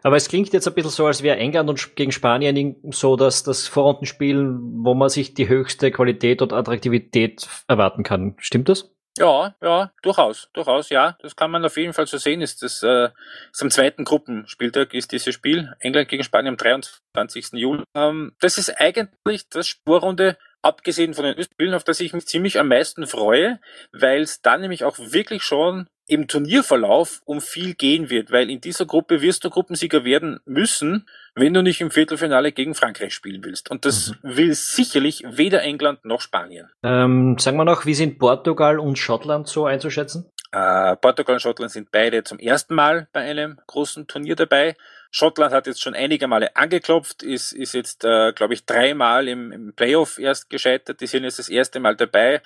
Aber 0.01 0.17
es 0.17 0.27
klingt 0.29 0.53
jetzt 0.53 0.67
ein 0.67 0.73
bisschen 0.73 0.91
so, 0.91 1.07
als 1.07 1.23
wäre 1.23 1.37
England 1.37 1.69
und 1.69 1.95
gegen 1.95 2.11
Spanien 2.11 2.75
so, 2.91 3.15
dass 3.15 3.43
das 3.43 3.67
Vorrundenspiel, 3.67 4.55
wo 4.59 4.93
man 4.93 5.09
sich 5.09 5.33
die 5.33 5.49
höchste 5.49 5.91
Qualität 5.91 6.41
und 6.41 6.53
Attraktivität 6.53 7.47
erwarten 7.67 8.03
kann. 8.03 8.35
Stimmt 8.37 8.69
das? 8.69 8.94
Ja, 9.17 9.55
ja, 9.61 9.91
durchaus, 10.01 10.49
durchaus, 10.51 10.89
ja. 10.89 11.17
Das 11.21 11.37
kann 11.37 11.49
man 11.49 11.63
auf 11.63 11.77
jeden 11.77 11.93
Fall 11.93 12.05
so 12.05 12.17
sehen. 12.17 12.41
Ist 12.41 12.61
das 12.61 12.83
äh, 12.83 13.09
ist 13.51 13.61
am 13.61 13.71
zweiten 13.71 14.03
Gruppenspieltag 14.03 14.93
ist 14.93 15.13
dieses 15.13 15.33
Spiel 15.33 15.73
England 15.79 16.09
gegen 16.09 16.23
Spanien 16.23 16.53
am 16.53 16.57
23. 16.57 17.53
Juli. 17.53 17.83
Ähm, 17.95 18.35
das 18.41 18.57
ist 18.57 18.69
eigentlich 18.81 19.47
das 19.49 19.67
Spurrunde, 19.67 20.37
abgesehen 20.65 21.13
von 21.13 21.23
den 21.23 21.41
Spielen, 21.43 21.75
auf 21.75 21.83
das 21.83 21.99
ich 21.99 22.13
mich 22.13 22.25
ziemlich 22.25 22.59
am 22.59 22.67
meisten 22.67 23.07
freue, 23.07 23.59
weil 23.93 24.21
es 24.21 24.41
dann 24.41 24.61
nämlich 24.61 24.83
auch 24.83 24.97
wirklich 24.97 25.43
schon 25.43 25.87
im 26.07 26.27
Turnierverlauf 26.27 27.21
um 27.25 27.41
viel 27.41 27.73
gehen 27.73 28.09
wird, 28.09 28.31
weil 28.31 28.49
in 28.49 28.61
dieser 28.61 28.85
Gruppe 28.85 29.21
wirst 29.21 29.43
du 29.43 29.49
Gruppensieger 29.49 30.03
werden 30.03 30.39
müssen, 30.45 31.07
wenn 31.33 31.53
du 31.53 31.63
nicht 31.63 31.81
im 31.81 31.91
Viertelfinale 31.91 32.51
gegen 32.51 32.75
Frankreich 32.75 33.13
spielen 33.13 33.43
willst. 33.43 33.71
Und 33.71 33.85
das 33.85 34.13
mhm. 34.21 34.37
will 34.37 34.53
sicherlich 34.53 35.23
weder 35.27 35.63
England 35.63 36.05
noch 36.05 36.21
Spanien. 36.21 36.69
Ähm, 36.83 37.37
sagen 37.39 37.57
wir 37.57 37.65
noch, 37.65 37.85
wie 37.85 37.95
sind 37.95 38.19
Portugal 38.19 38.79
und 38.79 38.97
Schottland 38.97 39.47
so 39.47 39.65
einzuschätzen? 39.65 40.25
Äh, 40.51 40.95
Portugal 40.97 41.35
und 41.35 41.41
Schottland 41.41 41.71
sind 41.71 41.91
beide 41.91 42.23
zum 42.23 42.39
ersten 42.39 42.75
Mal 42.75 43.07
bei 43.11 43.21
einem 43.21 43.59
großen 43.67 44.07
Turnier 44.07 44.35
dabei. 44.35 44.75
Schottland 45.09 45.53
hat 45.53 45.65
jetzt 45.65 45.81
schon 45.81 45.95
einige 45.95 46.27
Male 46.27 46.55
angeklopft, 46.55 47.23
ist, 47.23 47.51
ist 47.51 47.73
jetzt, 47.73 48.03
äh, 48.05 48.31
glaube 48.33 48.53
ich, 48.53 48.65
dreimal 48.65 49.27
im, 49.27 49.51
im 49.51 49.73
Playoff 49.73 50.19
erst 50.19 50.49
gescheitert. 50.49 51.01
Die 51.01 51.07
sind 51.07 51.23
jetzt 51.23 51.39
das 51.39 51.49
erste 51.49 51.79
Mal 51.79 51.95
dabei 51.95 52.41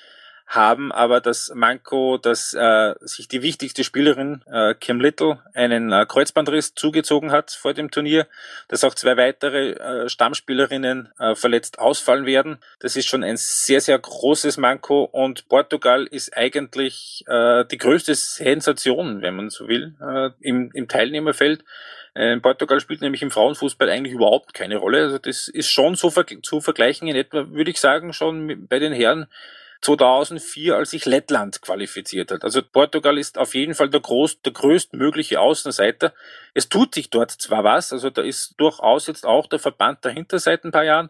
haben 0.49 0.91
aber 0.91 1.21
das 1.21 1.51
Manko, 1.53 2.17
dass 2.17 2.55
äh, 2.55 2.95
sich 3.01 3.27
die 3.27 3.43
wichtigste 3.43 3.83
Spielerin, 3.83 4.41
äh, 4.51 4.73
Kim 4.73 4.99
Little, 4.99 5.38
einen 5.53 5.91
äh, 5.91 6.07
Kreuzbandriss 6.07 6.73
zugezogen 6.73 7.31
hat 7.31 7.51
vor 7.51 7.75
dem 7.75 7.91
Turnier, 7.91 8.25
dass 8.67 8.83
auch 8.83 8.95
zwei 8.95 9.15
weitere 9.15 9.73
äh, 9.73 10.09
Stammspielerinnen 10.09 11.09
äh, 11.19 11.35
verletzt 11.35 11.77
ausfallen 11.77 12.25
werden. 12.25 12.57
Das 12.79 12.95
ist 12.95 13.07
schon 13.07 13.23
ein 13.23 13.38
sehr, 13.38 13.79
sehr 13.79 13.99
großes 13.99 14.57
Manko 14.57 15.03
und 15.03 15.47
Portugal 15.49 16.07
ist 16.09 16.35
eigentlich 16.35 17.23
äh, 17.27 17.63
die 17.65 17.77
größte 17.77 18.15
Sensation, 18.15 19.21
wenn 19.21 19.35
man 19.35 19.51
so 19.51 19.67
will, 19.67 19.93
äh, 20.01 20.31
im, 20.41 20.71
im 20.73 20.88
Teilnehmerfeld. 20.88 21.63
Äh, 22.15 22.38
Portugal 22.38 22.79
spielt 22.79 23.01
nämlich 23.01 23.21
im 23.21 23.29
Frauenfußball 23.29 23.88
eigentlich 23.88 24.15
überhaupt 24.15 24.55
keine 24.55 24.77
Rolle. 24.77 25.03
Also 25.03 25.19
das 25.19 25.47
ist 25.47 25.69
schon 25.69 25.93
so 25.93 26.09
ver 26.09 26.25
zu 26.41 26.59
vergleichen 26.59 27.07
in 27.07 27.15
etwa, 27.15 27.51
würde 27.51 27.69
ich 27.69 27.79
sagen, 27.79 28.13
schon 28.13 28.67
bei 28.67 28.79
den 28.79 28.93
Herren 28.93 29.27
2004, 29.82 30.76
als 30.76 30.92
sich 30.92 31.06
Lettland 31.06 31.62
qualifiziert 31.62 32.32
hat. 32.32 32.44
Also 32.44 32.62
Portugal 32.62 33.18
ist 33.18 33.38
auf 33.38 33.56
jeden 33.56 33.76
Fall 33.76 33.89
der, 33.89 34.02
groß, 34.02 34.42
der 34.42 34.52
größtmögliche 34.52 35.39
Außenseiter. 35.39 36.13
Es 36.54 36.70
tut 36.70 36.96
sich 36.96 37.10
dort 37.10 37.32
zwar 37.32 37.63
was, 37.63 37.94
also 37.94 38.10
da 38.10 38.22
ist 38.22 38.56
durchaus 38.58 39.08
jetzt 39.08 39.26
auch 39.26 39.48
der 39.48 39.60
Verband 39.60 40.04
dahinter 40.04 40.39
seit 40.39 40.65
ein 40.65 40.72
paar 40.72 40.84
Jahren, 40.84 41.10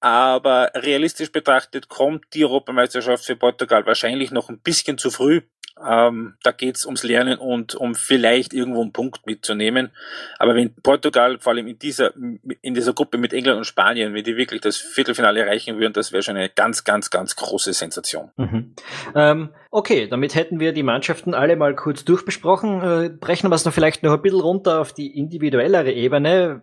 aber 0.00 0.70
realistisch 0.74 1.32
betrachtet 1.32 1.88
kommt 1.88 2.24
die 2.32 2.44
Europameisterschaft 2.44 3.24
für 3.24 3.36
Portugal 3.36 3.84
wahrscheinlich 3.84 4.30
noch 4.30 4.48
ein 4.48 4.60
bisschen 4.60 4.96
zu 4.96 5.10
früh. 5.10 5.42
Ähm, 5.86 6.34
da 6.42 6.52
geht's 6.52 6.84
ums 6.84 7.02
Lernen 7.02 7.38
und 7.38 7.74
um 7.74 7.94
vielleicht 7.94 8.52
irgendwo 8.52 8.82
einen 8.82 8.92
Punkt 8.92 9.26
mitzunehmen. 9.26 9.90
Aber 10.38 10.54
wenn 10.54 10.74
Portugal, 10.74 11.38
vor 11.38 11.52
allem 11.52 11.66
in 11.66 11.78
dieser, 11.78 12.12
in 12.14 12.74
dieser 12.74 12.92
Gruppe 12.92 13.18
mit 13.18 13.32
England 13.32 13.58
und 13.58 13.64
Spanien, 13.64 14.14
wenn 14.14 14.24
die 14.24 14.36
wirklich 14.36 14.60
das 14.60 14.76
Viertelfinale 14.76 15.40
erreichen 15.40 15.78
würden, 15.78 15.92
das 15.92 16.12
wäre 16.12 16.22
schon 16.22 16.36
eine 16.36 16.48
ganz, 16.48 16.84
ganz, 16.84 17.10
ganz 17.10 17.36
große 17.36 17.72
Sensation. 17.72 18.30
Mhm. 18.36 18.74
Ähm, 19.14 19.50
okay, 19.70 20.08
damit 20.08 20.34
hätten 20.34 20.60
wir 20.60 20.72
die 20.72 20.82
Mannschaften 20.82 21.34
alle 21.34 21.56
mal 21.56 21.74
kurz 21.74 22.04
durchbesprochen. 22.04 22.82
Äh, 22.82 23.10
brechen 23.10 23.50
wir 23.50 23.54
es 23.54 23.64
noch 23.64 23.72
vielleicht 23.72 24.02
noch 24.02 24.12
ein 24.12 24.22
bisschen 24.22 24.40
runter 24.40 24.80
auf 24.80 24.92
die 24.92 25.18
individuellere 25.18 25.92
Ebene. 25.92 26.62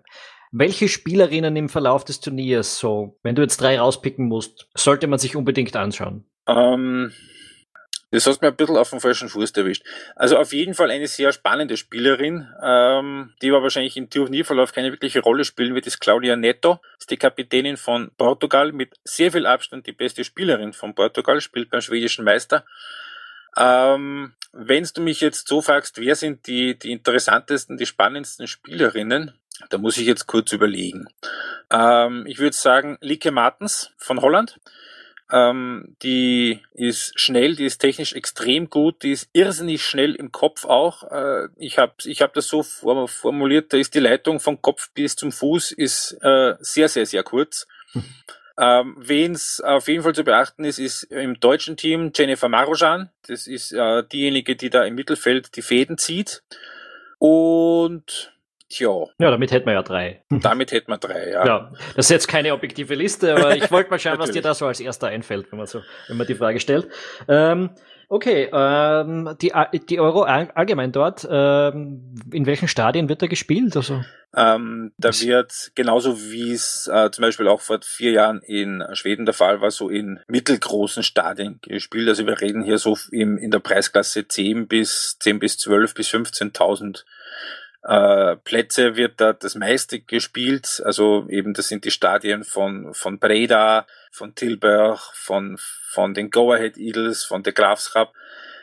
Welche 0.52 0.88
Spielerinnen 0.88 1.56
im 1.56 1.70
Verlauf 1.70 2.06
des 2.06 2.22
Turniers, 2.22 2.78
so, 2.78 3.18
wenn 3.24 3.36
du 3.36 3.42
jetzt 3.42 3.60
drei 3.60 3.78
rauspicken 3.78 4.28
musst, 4.28 4.70
sollte 4.74 5.08
man 5.08 5.20
sich 5.20 5.36
unbedingt 5.36 5.76
anschauen? 5.76 6.26
Ähm, 6.48 7.12
das 8.16 8.26
hast 8.26 8.42
mir 8.42 8.48
ein 8.48 8.56
bisschen 8.56 8.78
auf 8.78 8.90
den 8.90 9.00
falschen 9.00 9.30
Fuß 9.30 9.52
erwischt. 9.52 9.84
Also 10.16 10.38
auf 10.38 10.54
jeden 10.54 10.74
Fall 10.74 10.90
eine 10.90 11.08
sehr 11.08 11.32
spannende 11.32 11.78
Spielerin, 11.78 12.48
ähm, 12.64 13.34
die 13.42 13.50
aber 13.50 13.64
wahrscheinlich 13.64 13.98
im 13.98 14.10
Turnierverlauf 14.10 14.74
keine 14.74 14.92
wirkliche 14.92 15.20
Rolle 15.20 15.46
spielen 15.46 15.76
wird, 15.76 15.86
ist 15.86 16.00
Claudia 16.00 16.36
Neto. 16.36 16.80
Ist 16.98 17.12
die 17.12 17.18
Kapitänin 17.18 17.78
von 17.78 18.12
Portugal, 18.18 18.72
mit 18.72 18.94
sehr 19.04 19.32
viel 19.32 19.46
Abstand 19.46 19.86
die 19.86 19.92
beste 19.92 20.24
Spielerin 20.24 20.74
von 20.74 20.96
Portugal, 20.96 21.42
spielt 21.42 21.70
beim 21.70 21.82
schwedischen 21.82 22.26
Meister. 22.26 22.66
Ähm, 23.58 24.34
Wenn 24.52 24.88
du 24.94 25.02
mich 25.02 25.22
jetzt 25.22 25.48
so 25.48 25.62
fragst, 25.62 26.00
wer 26.00 26.16
sind 26.16 26.48
die, 26.48 26.80
die 26.80 26.92
interessantesten, 26.92 27.78
die 27.78 27.86
spannendsten 27.86 28.48
Spielerinnen, 28.48 29.34
da 29.70 29.78
muss 29.78 29.98
ich 29.98 30.06
jetzt 30.06 30.28
kurz 30.28 30.52
überlegen. 30.52 31.08
Ähm, 31.72 32.26
ich 32.28 32.40
würde 32.40 32.56
sagen, 32.56 32.98
Lieke 33.02 33.32
Martens 33.32 33.92
von 33.98 34.22
Holland. 34.22 34.60
Ähm, 35.32 35.96
die 36.04 36.62
ist 36.74 37.20
schnell, 37.20 37.56
die 37.56 37.66
ist 37.66 37.80
technisch 37.80 38.14
extrem 38.14 38.70
gut, 38.70 39.02
die 39.02 39.12
ist 39.12 39.30
irrsinnig 39.34 39.84
schnell 39.84 40.14
im 40.14 40.32
Kopf 40.32 40.66
auch. 40.66 41.04
Äh, 41.12 41.48
ich 41.58 41.80
habe 41.80 41.94
ich 42.04 42.22
hab 42.22 42.34
das 42.34 42.48
so 42.48 42.62
formuliert, 42.62 43.74
da 43.74 43.78
ist 43.78 43.96
die 43.96 44.00
Leitung 44.00 44.40
vom 44.40 44.62
Kopf 44.62 44.92
bis 44.94 45.16
zum 45.16 45.32
Fuß 45.32 45.72
ist 45.72 46.18
äh, 46.22 46.54
sehr, 46.60 46.90
sehr, 46.90 47.06
sehr 47.06 47.24
kurz. 47.24 47.68
Ähm, 48.58 48.96
Wen 48.98 49.34
es 49.34 49.60
auf 49.60 49.90
jeden 49.90 50.04
Fall 50.04 50.16
zu 50.16 50.24
beachten 50.24 50.64
ist, 50.64 50.80
ist 50.80 51.04
im 51.04 51.40
deutschen 51.42 51.76
Team 51.76 52.14
Jennifer 52.16 52.48
Marojan. 52.48 53.10
Das 53.28 53.48
ist 53.48 53.74
äh, 53.74 54.04
diejenige, 54.08 54.56
die 54.56 54.70
da 54.70 54.86
im 54.86 54.96
Mittelfeld 54.96 55.58
die 55.58 55.62
Fäden 55.62 55.98
zieht. 55.98 56.42
Und 57.18 58.34
Tja. 58.76 59.06
Ja, 59.20 59.32
damit 59.32 59.52
hätten 59.54 59.68
wir 59.68 59.74
ja 59.74 59.84
drei. 59.84 60.22
Damit 60.30 60.74
hätten 60.74 60.92
wir 60.92 60.98
drei, 60.98 61.30
ja. 61.30 61.46
Ja, 61.46 61.72
das 61.96 62.08
ist 62.08 62.10
jetzt 62.10 62.28
keine 62.28 62.54
objektive 62.54 62.94
Liste, 62.94 63.34
aber 63.34 63.56
ich 63.56 63.72
wollte 63.72 63.90
mal 63.90 64.00
schauen, 64.00 64.20
was 64.20 64.32
dir 64.32 64.42
da 64.42 64.54
so 64.54 64.66
als 64.66 64.82
erster 64.82 65.08
einfällt, 65.08 65.50
wenn 65.52 65.60
man 65.60 65.68
so, 65.68 65.82
wenn 66.10 66.18
man 66.18 66.28
die 66.28 66.36
Frage 66.36 66.60
stellt. 66.60 66.90
Ähm, 67.30 67.70
okay, 68.10 68.50
ähm, 68.52 69.34
die, 69.42 69.54
die 69.88 70.00
Euro 70.02 70.24
allgemein 70.24 70.92
dort, 70.92 71.26
ähm, 71.30 72.16
in 72.34 72.46
welchen 72.46 72.68
Stadien 72.68 73.08
wird 73.08 73.22
da 73.22 73.28
gespielt? 73.28 73.78
Also? 73.78 74.02
Ähm, 74.36 74.92
da 74.98 75.10
wird 75.22 75.72
genauso 75.76 76.20
wie 76.20 76.52
es 76.52 76.90
äh, 76.92 77.10
zum 77.12 77.22
Beispiel 77.22 77.48
auch 77.48 77.62
vor 77.62 77.80
vier 77.82 78.12
Jahren 78.12 78.42
in 78.42 78.84
Schweden 78.92 79.24
der 79.24 79.34
Fall 79.34 79.62
war, 79.62 79.72
so 79.72 79.88
in 79.88 80.20
mittelgroßen 80.28 81.04
Stadien 81.04 81.60
gespielt. 81.62 82.10
Also 82.10 82.28
wir 82.28 82.42
reden 82.42 82.62
hier 82.62 82.78
so 82.78 82.98
im, 83.12 83.38
in 83.38 83.52
der 83.52 83.60
Preisklasse 83.60 84.28
10 84.28 84.68
bis 84.68 85.18
10 85.22 85.40
bis 85.40 85.58
12 85.60 85.94
bis 85.94 86.10
15.000 86.10 87.06
äh, 87.88 88.36
Plätze 88.38 88.96
wird 88.96 89.22
da 89.22 89.34
das 89.34 89.56
meiste 89.56 90.00
gespielt. 90.00 90.82
Also 90.84 91.28
eben 91.30 91.54
das 91.54 91.68
sind 91.68 91.86
die 91.86 91.92
Stadien 91.92 92.44
von, 92.44 92.94
von 92.94 93.20
Breda, 93.20 93.86
von 94.12 94.34
Tilburg, 94.34 95.00
von, 95.14 95.58
von 95.92 96.14
den 96.14 96.32
Go-Ahead 96.32 96.78
Eagles, 96.78 97.24
von 97.24 97.44
der 97.44 97.54
Grafschaft. 97.54 98.12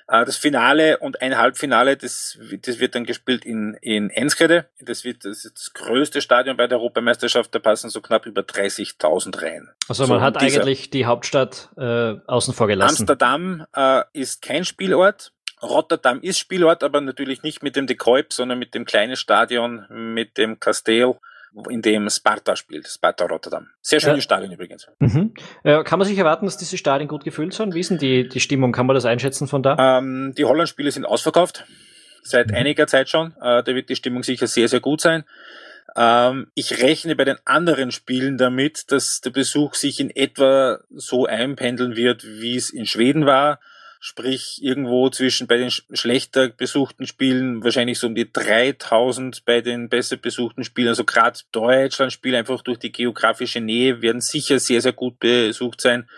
Äh, 0.08 0.24
das 0.24 0.37
Finale 0.37 0.98
und 0.98 1.22
ein 1.22 1.38
Halbfinale, 1.38 1.96
das, 1.96 2.37
das 2.62 2.80
wird 2.80 2.96
dann 2.96 3.04
gespielt 3.04 3.44
in, 3.44 3.74
in 3.80 4.11
Enschede. 4.11 4.66
Das 4.80 5.04
wird 5.04 5.24
das, 5.24 5.44
ist 5.44 5.56
das 5.56 5.72
größte 5.72 6.20
Stadion 6.20 6.56
bei 6.56 6.66
der 6.66 6.78
Europameisterschaft, 6.78 7.54
da 7.54 7.61
passen 7.61 7.90
so 7.90 8.00
knapp 8.00 8.26
über 8.26 8.42
30.000 8.42 9.40
rein. 9.40 9.68
Also 9.88 10.06
man 10.08 10.18
so, 10.18 10.24
hat 10.24 10.37
eigentlich 10.38 10.90
die 10.90 11.06
Hauptstadt 11.06 11.68
äh, 11.76 12.14
außen 12.26 12.54
vor 12.54 12.66
gelassen. 12.66 13.02
Amsterdam 13.02 13.66
äh, 13.74 14.02
ist 14.12 14.42
kein 14.42 14.64
Spielort. 14.64 15.32
Rotterdam 15.62 16.20
ist 16.20 16.38
Spielort, 16.38 16.83
aber 16.83 17.01
natürlich 17.01 17.42
nicht 17.42 17.62
mit 17.62 17.77
dem 17.77 17.87
De 17.87 17.96
Kuip, 17.96 18.33
sondern 18.33 18.59
mit 18.59 18.75
dem 18.75 18.85
kleinen 18.85 19.16
Stadion, 19.16 19.87
mit 19.88 20.37
dem 20.37 20.59
Castell, 20.59 21.14
in 21.68 21.83
dem 21.83 22.09
Sparta 22.09 22.57
spielt, 22.57 22.88
Sparta 22.88 23.27
Rotterdam. 23.27 23.68
Sehr 23.83 24.01
schönes 24.01 24.18
ja. 24.18 24.22
Stadion 24.22 24.53
übrigens. 24.53 24.88
Mhm. 24.98 25.35
Äh, 25.62 25.85
kann 25.85 25.98
man 25.98 26.09
sich 26.09 26.16
erwarten, 26.16 26.46
dass 26.46 26.57
diese 26.57 26.79
Stadien 26.79 27.09
gut 27.09 27.25
gefüllt 27.25 27.53
sind? 27.53 27.75
Wie 27.75 27.81
ist 27.81 27.90
denn 27.90 27.98
die, 27.98 28.29
die 28.29 28.40
Stimmung? 28.40 28.72
Kann 28.72 28.87
man 28.87 28.94
das 28.94 29.05
einschätzen 29.05 29.46
von 29.46 29.62
da? 29.62 29.98
Ähm, 29.98 30.35
die 30.37 30.44
Holland-Spiele 30.44 30.90
sind 30.90 31.05
ausverkauft. 31.05 31.64
Seit 32.22 32.48
mhm. 32.48 32.57
einiger 32.57 32.87
Zeit 32.87 33.11
schon. 33.11 33.35
Äh, 33.40 33.62
da 33.62 33.66
wird 33.66 33.90
die 33.90 33.96
Stimmung 33.96 34.22
sicher 34.22 34.46
sehr, 34.46 34.68
sehr 34.68 34.81
gut 34.81 35.03
sein. 35.03 35.25
Ähm, 35.94 36.46
ich 36.55 36.83
rechne 36.83 37.16
bei 37.16 37.25
den 37.25 37.37
anderen 37.44 37.90
Spielen 37.92 38.38
damit, 38.38 38.90
dass 38.90 39.20
der 39.20 39.31
Besuch 39.31 39.75
sich 39.75 40.01
in 40.01 40.09
etwa 40.09 40.79
so 40.90 41.27
einpendeln 41.27 41.96
wird, 41.96 42.25
wie 42.25 42.57
es 42.57 42.70
in 42.70 42.87
Schweden 42.87 43.27
war 43.27 43.61
sprich 44.04 44.58
irgendwo 44.60 45.08
zwischen 45.10 45.46
bei 45.46 45.58
den 45.58 45.70
schlechter 45.70 46.48
besuchten 46.48 47.06
Spielen 47.06 47.62
wahrscheinlich 47.62 48.00
so 48.00 48.08
um 48.08 48.16
die 48.16 48.32
3000 48.32 49.44
bei 49.44 49.60
den 49.60 49.88
besser 49.88 50.16
besuchten 50.16 50.64
Spielen. 50.64 50.88
Also 50.88 51.04
gerade 51.04 51.38
Deutschland-Spiele 51.52 52.36
einfach 52.36 52.62
durch 52.62 52.80
die 52.80 52.90
geografische 52.90 53.60
Nähe 53.60 54.02
werden 54.02 54.20
sicher 54.20 54.58
sehr, 54.58 54.80
sehr 54.80 54.92
gut 54.92 55.20
besucht 55.20 55.80
sein. 55.80 56.08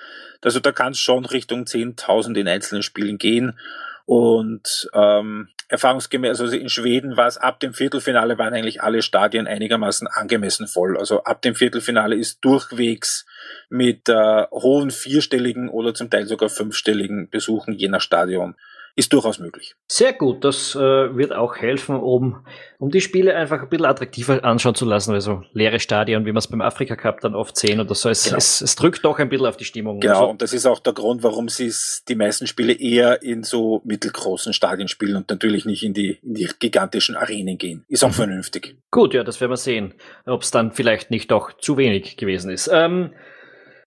Also 0.40 0.60
da 0.60 0.72
kann 0.72 0.92
es 0.92 0.98
schon 0.98 1.26
Richtung 1.26 1.64
10.000 1.64 2.36
in 2.36 2.48
einzelnen 2.48 2.82
Spielen 2.82 3.18
gehen. 3.18 3.58
Und 4.06 4.90
ähm, 4.92 5.48
erfahrungsgemäß, 5.68 6.40
also 6.40 6.56
in 6.56 6.68
Schweden 6.68 7.16
war 7.16 7.26
es 7.26 7.38
ab 7.38 7.60
dem 7.60 7.72
Viertelfinale 7.72 8.36
waren 8.36 8.52
eigentlich 8.52 8.82
alle 8.82 9.00
Stadien 9.00 9.46
einigermaßen 9.46 10.06
angemessen 10.08 10.68
voll. 10.68 10.98
Also 10.98 11.24
ab 11.24 11.40
dem 11.40 11.54
Viertelfinale 11.54 12.14
ist 12.14 12.44
durchwegs 12.44 13.26
mit 13.70 14.08
äh, 14.08 14.46
hohen 14.50 14.90
vierstelligen 14.90 15.68
oder 15.70 15.94
zum 15.94 16.10
Teil 16.10 16.26
sogar 16.26 16.50
fünfstelligen 16.50 17.30
Besuchen 17.30 17.74
je 17.74 17.88
nach 17.88 18.02
Stadion 18.02 18.56
ist 18.96 19.12
durchaus 19.12 19.40
möglich. 19.40 19.74
Sehr 19.90 20.12
gut, 20.12 20.44
das 20.44 20.76
äh, 20.76 20.78
wird 20.78 21.32
auch 21.32 21.56
helfen, 21.56 21.96
um, 21.96 22.46
um 22.78 22.90
die 22.90 23.00
Spiele 23.00 23.34
einfach 23.34 23.60
ein 23.60 23.68
bisschen 23.68 23.86
attraktiver 23.86 24.44
anschauen 24.44 24.76
zu 24.76 24.84
lassen, 24.84 25.12
also 25.12 25.42
leere 25.52 25.80
Stadien, 25.80 26.24
wie 26.26 26.32
wir 26.32 26.38
es 26.38 26.46
beim 26.46 26.60
Afrika 26.60 26.94
Cup 26.94 27.20
dann 27.20 27.34
oft 27.34 27.56
sehen 27.56 27.80
oder 27.80 27.94
so. 27.94 28.08
Es, 28.08 28.24
genau. 28.24 28.36
es, 28.36 28.60
es 28.60 28.76
drückt 28.76 29.04
doch 29.04 29.18
ein 29.18 29.28
bisschen 29.28 29.46
auf 29.46 29.56
die 29.56 29.64
Stimmung. 29.64 29.98
Genau, 29.98 30.14
also. 30.14 30.30
und 30.30 30.42
das 30.42 30.52
ist 30.52 30.66
auch 30.66 30.78
der 30.78 30.92
Grund, 30.92 31.24
warum 31.24 31.48
sie 31.48 31.72
die 32.08 32.14
meisten 32.14 32.46
Spiele 32.46 32.72
eher 32.72 33.22
in 33.22 33.42
so 33.42 33.82
mittelgroßen 33.84 34.52
Stadien 34.52 34.86
spielen 34.86 35.16
und 35.16 35.28
natürlich 35.28 35.64
nicht 35.64 35.82
in 35.82 35.92
die, 35.92 36.18
in 36.22 36.34
die 36.34 36.48
gigantischen 36.60 37.16
Arenen 37.16 37.58
gehen. 37.58 37.84
Ist 37.88 38.04
auch 38.04 38.08
mhm. 38.08 38.14
vernünftig. 38.14 38.76
Gut, 38.92 39.12
ja, 39.12 39.24
das 39.24 39.40
werden 39.40 39.50
wir 39.50 39.56
sehen, 39.56 39.94
ob 40.24 40.42
es 40.42 40.52
dann 40.52 40.70
vielleicht 40.70 41.10
nicht 41.10 41.32
doch 41.32 41.52
zu 41.52 41.76
wenig 41.76 42.16
gewesen 42.16 42.50
ist. 42.50 42.70
Ähm, 42.72 43.10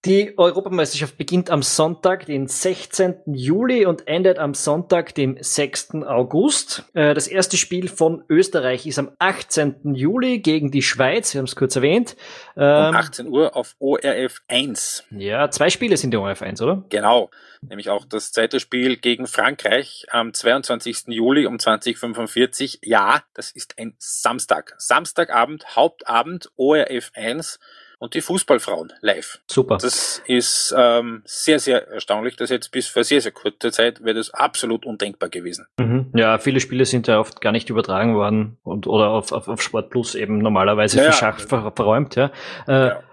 die 0.08 0.38
Europameisterschaft 0.38 1.18
beginnt 1.18 1.50
am 1.50 1.62
Sonntag, 1.62 2.26
den 2.28 2.48
16. 2.48 3.16
Juli 3.26 3.86
und 3.86 4.08
endet 4.08 4.40
am 4.40 4.54
Sonntag, 4.54 5.14
dem 5.16 5.38
6. 5.40 5.96
August. 6.06 6.86
Äh, 6.94 7.14
das 7.14 7.28
erste 7.28 7.58
Spiel 7.58 7.90
von 7.90 8.24
Österreich 8.30 8.88
ist 8.88 9.00
am 9.00 9.12
18. 9.20 9.96
Juli 9.96 10.40
gegen 10.40 10.72
die 10.72 10.82
Schweiz, 10.82 11.34
wir 11.34 11.40
haben 11.40 11.46
es 11.46 11.58
kurz 11.58 11.76
erwähnt. 11.76 12.16
Um 12.56 12.64
18 12.64 13.26
ähm, 13.26 13.34
Uhr 13.34 13.56
auf 13.56 13.76
ORF 13.80 14.42
1. 14.48 15.04
Ja, 15.12 15.52
zwei 15.52 15.70
Spiele 15.70 15.98
sind 15.98 16.12
die 16.12 16.18
ORF 16.18 16.42
1, 16.42 16.62
oder? 16.62 16.86
Genau. 16.88 17.30
Nämlich 17.62 17.90
auch 17.90 18.06
das 18.06 18.32
zweite 18.32 18.62
Spiel 18.62 18.96
gegen 18.98 19.28
Frankreich 19.28 20.06
am 20.10 20.34
22. 20.34 21.08
Juli 21.08 21.48
um 21.48 21.60
2045. 21.60 22.80
Ja, 22.84 23.24
das 23.34 23.52
ist 23.52 23.78
ein 23.78 23.94
Samstag. 23.98 24.74
Samstagabend, 24.78 25.76
Hauptabend, 25.76 26.50
ORF 26.56 27.12
1 27.14 27.60
und 28.00 28.14
die 28.14 28.22
Fußballfrauen 28.22 28.94
live. 29.02 29.40
Super. 29.48 29.78
Das 29.78 30.22
ist 30.28 30.74
ähm, 30.78 31.24
sehr, 31.26 31.60
sehr 31.60 31.88
erstaunlich. 31.88 32.36
Das 32.36 32.50
jetzt 32.50 32.72
bis 32.72 32.88
vor 32.88 33.04
sehr, 33.04 33.22
sehr 33.22 33.32
kurzer 33.32 33.72
Zeit 33.72 34.04
wäre 34.04 34.16
das 34.16 34.32
absolut 34.34 34.86
undenkbar 34.86 35.30
gewesen. 35.30 35.68
Mhm. 35.80 36.12
Ja, 36.16 36.38
viele 36.38 36.60
Spiele 36.60 36.86
sind 36.86 37.08
ja 37.08 37.20
oft 37.20 37.42
gar 37.42 37.52
nicht 37.52 37.70
übertragen 37.70 38.16
worden 38.16 38.58
und 38.64 38.88
oder 38.88 39.10
auf, 39.10 39.32
auf, 39.32 39.48
auf 39.48 39.62
Sport 39.62 39.90
Plus 39.90 40.16
eben 40.16 40.38
normalerweise 40.40 40.98
Ja, 40.98 41.04
für 41.04 41.10
ja. 41.10 41.14
Schach 41.14 41.40
ver 41.40 41.72
verräumt, 41.76 42.16
ja. 42.16 42.32
Äh, 42.68 42.88
Ja. 42.88 43.04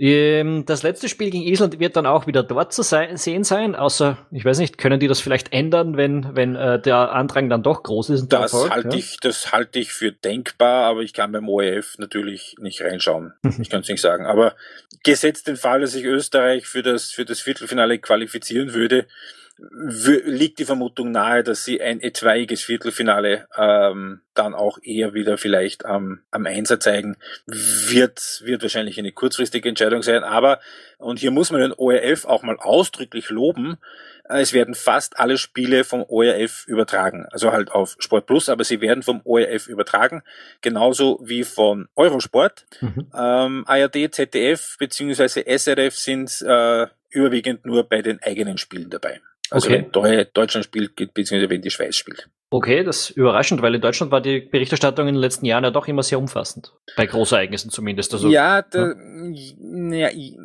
Ähm, 0.00 0.64
Das 0.66 0.82
letzte 0.82 1.08
Spiel 1.08 1.30
gegen 1.30 1.44
Island 1.44 1.78
wird 1.78 1.94
dann 1.96 2.06
auch 2.06 2.26
wieder 2.26 2.42
dort 2.42 2.72
zu 2.72 2.82
sein, 2.82 3.16
sehen 3.16 3.44
sein, 3.44 3.74
außer, 3.74 4.16
ich 4.30 4.44
weiß 4.44 4.58
nicht, 4.58 4.78
können 4.78 4.98
die 4.98 5.08
das 5.08 5.20
vielleicht 5.20 5.52
ändern, 5.52 5.96
wenn, 5.96 6.34
wenn 6.34 6.56
äh, 6.56 6.80
der 6.80 7.12
Andrang 7.12 7.48
dann 7.50 7.62
doch 7.62 7.82
groß 7.82 8.10
ist? 8.10 8.28
Das 8.28 8.52
Erfolg, 8.52 8.70
halte 8.72 8.88
ja? 8.88 8.94
ich, 8.96 9.18
das 9.20 9.52
halte 9.52 9.78
ich 9.78 9.92
für 9.92 10.10
denkbar, 10.12 10.86
aber 10.86 11.02
ich 11.02 11.12
kann 11.12 11.30
beim 11.32 11.48
ORF 11.48 11.98
natürlich 11.98 12.56
nicht 12.58 12.80
reinschauen. 12.80 13.34
Ich 13.60 13.68
kann 13.68 13.82
es 13.82 13.88
nicht 13.88 14.00
sagen. 14.00 14.24
Aber 14.26 14.54
gesetzt 15.04 15.46
den 15.46 15.56
Fall, 15.56 15.80
dass 15.82 15.92
sich 15.92 16.04
Österreich 16.04 16.66
für 16.66 16.82
das, 16.82 17.10
für 17.10 17.24
das 17.24 17.40
Viertelfinale 17.40 17.98
qualifizieren 17.98 18.72
würde, 18.72 19.00
wü- 19.00 19.06
liegt 19.62 20.58
die 20.58 20.64
Vermutung 20.64 21.10
nahe, 21.10 21.42
dass 21.42 21.64
sie 21.64 21.80
ein 21.80 22.00
etwaiges 22.00 22.62
Viertelfinale 22.62 23.46
ähm, 23.56 24.20
dann 24.34 24.54
auch 24.54 24.78
eher 24.82 25.12
wieder 25.14 25.38
vielleicht 25.38 25.84
am, 25.84 26.20
am 26.30 26.46
Einser 26.46 26.80
zeigen. 26.80 27.16
Wird, 27.46 28.42
wird 28.44 28.62
wahrscheinlich 28.62 28.98
eine 28.98 29.12
kurzfristige 29.12 29.68
Entscheidung 29.68 30.02
sein. 30.02 30.24
Aber, 30.24 30.60
und 30.98 31.18
hier 31.18 31.30
muss 31.30 31.50
man 31.50 31.60
den 31.60 31.72
ORF 31.72 32.24
auch 32.24 32.42
mal 32.42 32.56
ausdrücklich 32.56 33.30
loben, 33.30 33.78
äh, 34.28 34.40
es 34.40 34.52
werden 34.52 34.74
fast 34.74 35.18
alle 35.18 35.36
Spiele 35.36 35.84
vom 35.84 36.04
ORF 36.08 36.66
übertragen. 36.66 37.26
Also 37.30 37.52
halt 37.52 37.72
auf 37.72 37.96
Sport 37.98 38.26
Plus, 38.26 38.48
aber 38.48 38.64
sie 38.64 38.80
werden 38.80 39.02
vom 39.02 39.20
ORF 39.24 39.66
übertragen. 39.66 40.22
Genauso 40.60 41.20
wie 41.22 41.44
von 41.44 41.88
Eurosport. 41.96 42.66
Mhm. 42.80 43.10
Ähm, 43.14 43.64
ARD, 43.66 44.14
ZDF 44.14 44.76
beziehungsweise 44.78 45.44
SRF 45.46 45.96
sind 45.96 46.40
äh, 46.42 46.86
überwiegend 47.10 47.66
nur 47.66 47.88
bei 47.88 48.02
den 48.02 48.22
eigenen 48.22 48.56
Spielen 48.56 48.90
dabei. 48.90 49.20
Also 49.50 49.68
Okay. 49.68 49.82
wenn 49.84 49.92
Deu 49.92 50.24
Deutschland 50.32 50.64
spielt, 50.64 50.94
beziehungsweise 50.96 51.50
wenn 51.50 51.62
die 51.62 51.70
Schweiz 51.70 51.96
spielt. 51.96 52.28
Okay, 52.50 52.82
das 52.82 53.10
ist 53.10 53.10
überraschend, 53.10 53.62
weil 53.62 53.74
in 53.74 53.80
Deutschland 53.80 54.10
war 54.10 54.20
die 54.20 54.40
Berichterstattung 54.40 55.06
in 55.08 55.14
den 55.14 55.20
letzten 55.20 55.46
Jahren 55.46 55.62
ja 55.64 55.70
doch 55.70 55.86
immer 55.88 56.02
sehr 56.02 56.18
umfassend. 56.18 56.72
Bei 56.96 57.06
Großereignissen 57.06 57.70
zumindest. 57.70 58.12
Also, 58.12 58.28
ja, 58.28 58.62
da, 58.62 58.92
ja. 58.92 60.10
i- 60.10 60.36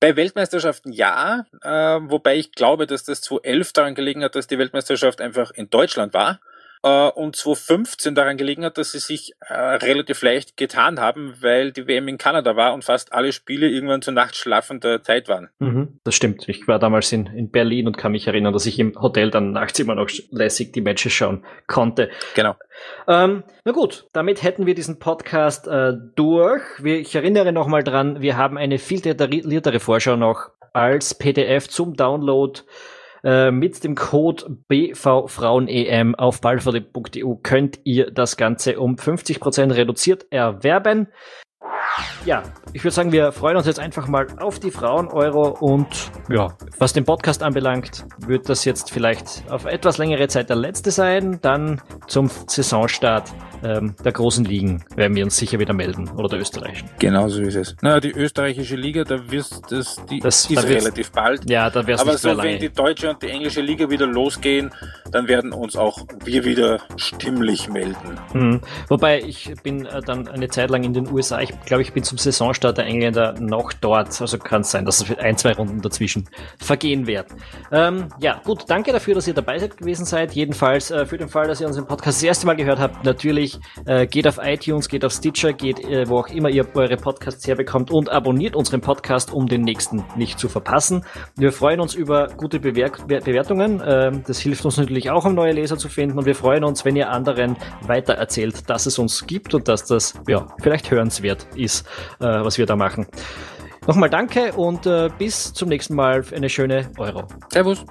bei 0.00 0.16
Weltmeisterschaften 0.16 0.92
ja, 0.92 1.44
äh, 1.62 1.68
wobei 1.70 2.36
ich 2.36 2.52
glaube, 2.52 2.86
dass 2.86 3.04
das 3.04 3.20
2011 3.20 3.72
daran 3.74 3.94
gelegen 3.94 4.24
hat, 4.24 4.34
dass 4.34 4.46
die 4.46 4.58
Weltmeisterschaft 4.58 5.20
einfach 5.20 5.50
in 5.50 5.68
Deutschland 5.70 6.14
war. 6.14 6.40
Äh, 6.82 7.10
und 7.10 7.36
2015 7.36 8.14
daran 8.14 8.38
gelegen 8.38 8.64
hat, 8.64 8.78
dass 8.78 8.92
sie 8.92 9.00
sich 9.00 9.34
äh, 9.40 9.54
relativ 9.54 10.22
leicht 10.22 10.56
getan 10.56 10.98
haben, 10.98 11.34
weil 11.40 11.72
die 11.72 11.86
WM 11.86 12.08
in 12.08 12.16
Kanada 12.16 12.56
war 12.56 12.72
und 12.72 12.84
fast 12.84 13.12
alle 13.12 13.32
Spiele 13.32 13.68
irgendwann 13.68 14.00
zur 14.00 14.14
nachtschlafender 14.14 15.02
Zeit 15.02 15.28
waren. 15.28 15.50
Mhm, 15.58 16.00
das 16.04 16.14
stimmt. 16.14 16.48
Ich 16.48 16.66
war 16.68 16.78
damals 16.78 17.12
in, 17.12 17.26
in 17.26 17.50
Berlin 17.50 17.86
und 17.86 17.98
kann 17.98 18.12
mich 18.12 18.26
erinnern, 18.26 18.54
dass 18.54 18.64
ich 18.64 18.78
im 18.78 18.98
Hotel 18.98 19.30
dann 19.30 19.52
nachts 19.52 19.78
immer 19.78 19.94
noch 19.94 20.08
lässig 20.30 20.72
die 20.72 20.80
Matches 20.80 21.12
schauen 21.12 21.44
konnte. 21.66 22.10
Genau. 22.34 22.54
Ähm, 23.06 23.44
na 23.64 23.72
gut, 23.72 24.06
damit 24.14 24.42
hätten 24.42 24.64
wir 24.64 24.74
diesen 24.74 24.98
Podcast 24.98 25.68
äh, 25.68 25.92
durch. 26.16 26.62
Wir, 26.78 26.98
ich 26.98 27.14
erinnere 27.14 27.52
nochmal 27.52 27.84
dran, 27.84 28.22
wir 28.22 28.38
haben 28.38 28.56
eine 28.56 28.78
viel 28.78 29.02
detailliertere 29.02 29.80
Vorschau 29.80 30.16
noch 30.16 30.50
als 30.72 31.14
PDF 31.14 31.68
zum 31.68 31.94
Download. 31.94 32.58
Äh, 33.22 33.50
mit 33.50 33.84
dem 33.84 33.94
Code 33.94 34.58
BVFrauenEM 34.68 36.14
auf 36.14 36.40
ballverlieb.eu 36.40 37.34
könnt 37.42 37.80
ihr 37.84 38.10
das 38.10 38.36
Ganze 38.36 38.80
um 38.80 38.96
50% 38.96 39.74
reduziert 39.74 40.26
erwerben. 40.30 41.08
Ja, 42.24 42.42
ich 42.72 42.84
würde 42.84 42.94
sagen, 42.94 43.12
wir 43.12 43.32
freuen 43.32 43.56
uns 43.56 43.66
jetzt 43.66 43.80
einfach 43.80 44.06
mal 44.06 44.26
auf 44.38 44.58
die 44.58 44.70
Frauen-Euro 44.70 45.48
und 45.60 45.86
ja, 46.28 46.48
was 46.78 46.92
den 46.92 47.04
Podcast 47.04 47.42
anbelangt, 47.42 48.04
wird 48.26 48.48
das 48.48 48.64
jetzt 48.64 48.90
vielleicht 48.92 49.44
auf 49.50 49.64
etwas 49.64 49.98
längere 49.98 50.28
Zeit 50.28 50.48
der 50.50 50.56
letzte 50.56 50.90
sein. 50.90 51.38
Dann 51.42 51.80
zum 52.06 52.30
Saisonstart 52.46 53.32
ähm, 53.64 53.94
der 54.04 54.12
großen 54.12 54.44
Ligen 54.44 54.84
werden 54.96 55.16
wir 55.16 55.24
uns 55.24 55.36
sicher 55.36 55.58
wieder 55.58 55.72
melden 55.72 56.08
oder 56.10 56.28
der 56.28 56.40
österreichischen. 56.40 56.88
Genau 56.98 57.28
so 57.28 57.42
ist 57.42 57.56
es. 57.56 57.76
Naja, 57.82 58.00
die 58.00 58.12
österreichische 58.12 58.76
Liga, 58.76 59.04
da 59.04 59.30
wirst 59.30 59.62
das, 59.70 59.96
die 60.10 60.20
Das- 60.20 60.44
ist 60.48 60.56
da 60.56 60.60
relativ 60.62 61.10
bald. 61.12 61.48
Ja, 61.50 61.68
da 61.70 61.86
wäre 61.86 61.96
es 61.96 62.00
Aber 62.02 62.12
nicht 62.12 62.20
so, 62.20 62.28
mehr 62.28 62.38
wenn 62.38 62.44
lange. 62.44 62.58
die 62.58 62.70
deutsche 62.70 63.10
und 63.10 63.22
die 63.22 63.28
englische 63.28 63.60
Liga 63.62 63.88
wieder 63.90 64.06
losgehen, 64.06 64.70
dann 65.12 65.28
werden 65.28 65.52
uns 65.52 65.76
auch 65.76 66.06
wir 66.24 66.44
wieder 66.44 66.80
stimmlich 66.96 67.68
melden. 67.68 68.18
Mhm. 68.32 68.60
Wobei 68.88 69.20
ich 69.20 69.52
bin 69.62 69.86
äh, 69.86 70.00
dann 70.00 70.28
eine 70.28 70.48
Zeit 70.48 70.70
lang 70.70 70.84
in 70.84 70.92
den 70.92 71.10
USA. 71.10 71.40
Ich 71.40 71.52
glaube, 71.64 71.82
ich 71.82 71.92
bin 71.92 72.02
zum 72.02 72.18
Saisonstart 72.18 72.78
der 72.78 72.86
Engländer 72.86 73.34
noch 73.40 73.72
dort. 73.72 74.20
Also 74.20 74.38
kann 74.38 74.62
es 74.62 74.70
sein, 74.70 74.84
dass 74.84 75.00
es 75.02 75.18
ein, 75.18 75.36
zwei 75.36 75.52
Runden 75.52 75.80
dazwischen 75.80 76.28
vergehen 76.58 77.06
werden. 77.06 77.36
Ähm, 77.72 78.08
ja, 78.20 78.40
gut, 78.44 78.64
danke 78.68 78.92
dafür, 78.92 79.14
dass 79.14 79.26
ihr 79.26 79.34
dabei 79.34 79.58
seid 79.58 79.76
gewesen 79.76 80.04
seid. 80.04 80.32
Jedenfalls 80.32 80.90
äh, 80.90 81.06
für 81.06 81.18
den 81.18 81.28
Fall, 81.28 81.48
dass 81.48 81.60
ihr 81.60 81.66
unseren 81.66 81.86
Podcast 81.86 82.18
das 82.18 82.22
erste 82.22 82.46
Mal 82.46 82.54
gehört 82.54 82.78
habt, 82.78 83.04
natürlich 83.04 83.58
äh, 83.86 84.06
geht 84.06 84.26
auf 84.26 84.38
iTunes, 84.42 84.88
geht 84.88 85.04
auf 85.04 85.12
Stitcher, 85.12 85.52
geht 85.52 85.80
äh, 85.80 86.08
wo 86.08 86.18
auch 86.18 86.28
immer 86.28 86.48
ihr 86.48 86.66
eure 86.74 86.96
Podcasts 86.96 87.46
herbekommt 87.46 87.90
und 87.90 88.08
abonniert 88.08 88.56
unseren 88.56 88.80
Podcast, 88.80 89.32
um 89.32 89.46
den 89.46 89.62
nächsten 89.62 90.04
nicht 90.16 90.38
zu 90.38 90.48
verpassen. 90.48 91.04
Wir 91.36 91.52
freuen 91.52 91.80
uns 91.80 91.94
über 91.94 92.28
gute 92.28 92.60
Bewer 92.60 92.90
Be 93.06 93.20
Bewertungen. 93.20 93.82
Ähm, 93.84 94.22
das 94.26 94.40
hilft 94.40 94.64
uns 94.64 94.78
natürlich 95.00 95.10
auch, 95.10 95.24
um 95.24 95.34
neue 95.34 95.52
Leser 95.52 95.78
zu 95.78 95.88
finden. 95.88 96.18
Und 96.18 96.26
wir 96.26 96.34
freuen 96.34 96.64
uns, 96.64 96.84
wenn 96.84 96.96
ihr 96.96 97.10
anderen 97.10 97.56
weitererzählt, 97.82 98.68
dass 98.68 98.86
es 98.86 98.98
uns 98.98 99.26
gibt 99.26 99.54
und 99.54 99.68
dass 99.68 99.84
das 99.84 100.14
ja 100.28 100.46
vielleicht 100.60 100.90
hörenswert 100.90 101.46
ist, 101.54 101.86
äh, 102.20 102.24
was 102.24 102.58
wir 102.58 102.66
da 102.66 102.76
machen. 102.76 103.06
Nochmal 103.86 104.10
danke 104.10 104.52
und 104.52 104.86
äh, 104.86 105.08
bis 105.18 105.52
zum 105.52 105.68
nächsten 105.68 105.94
Mal. 105.94 106.24
Eine 106.34 106.48
schöne 106.48 106.90
Euro. 106.98 107.24
Servus. 107.50 107.84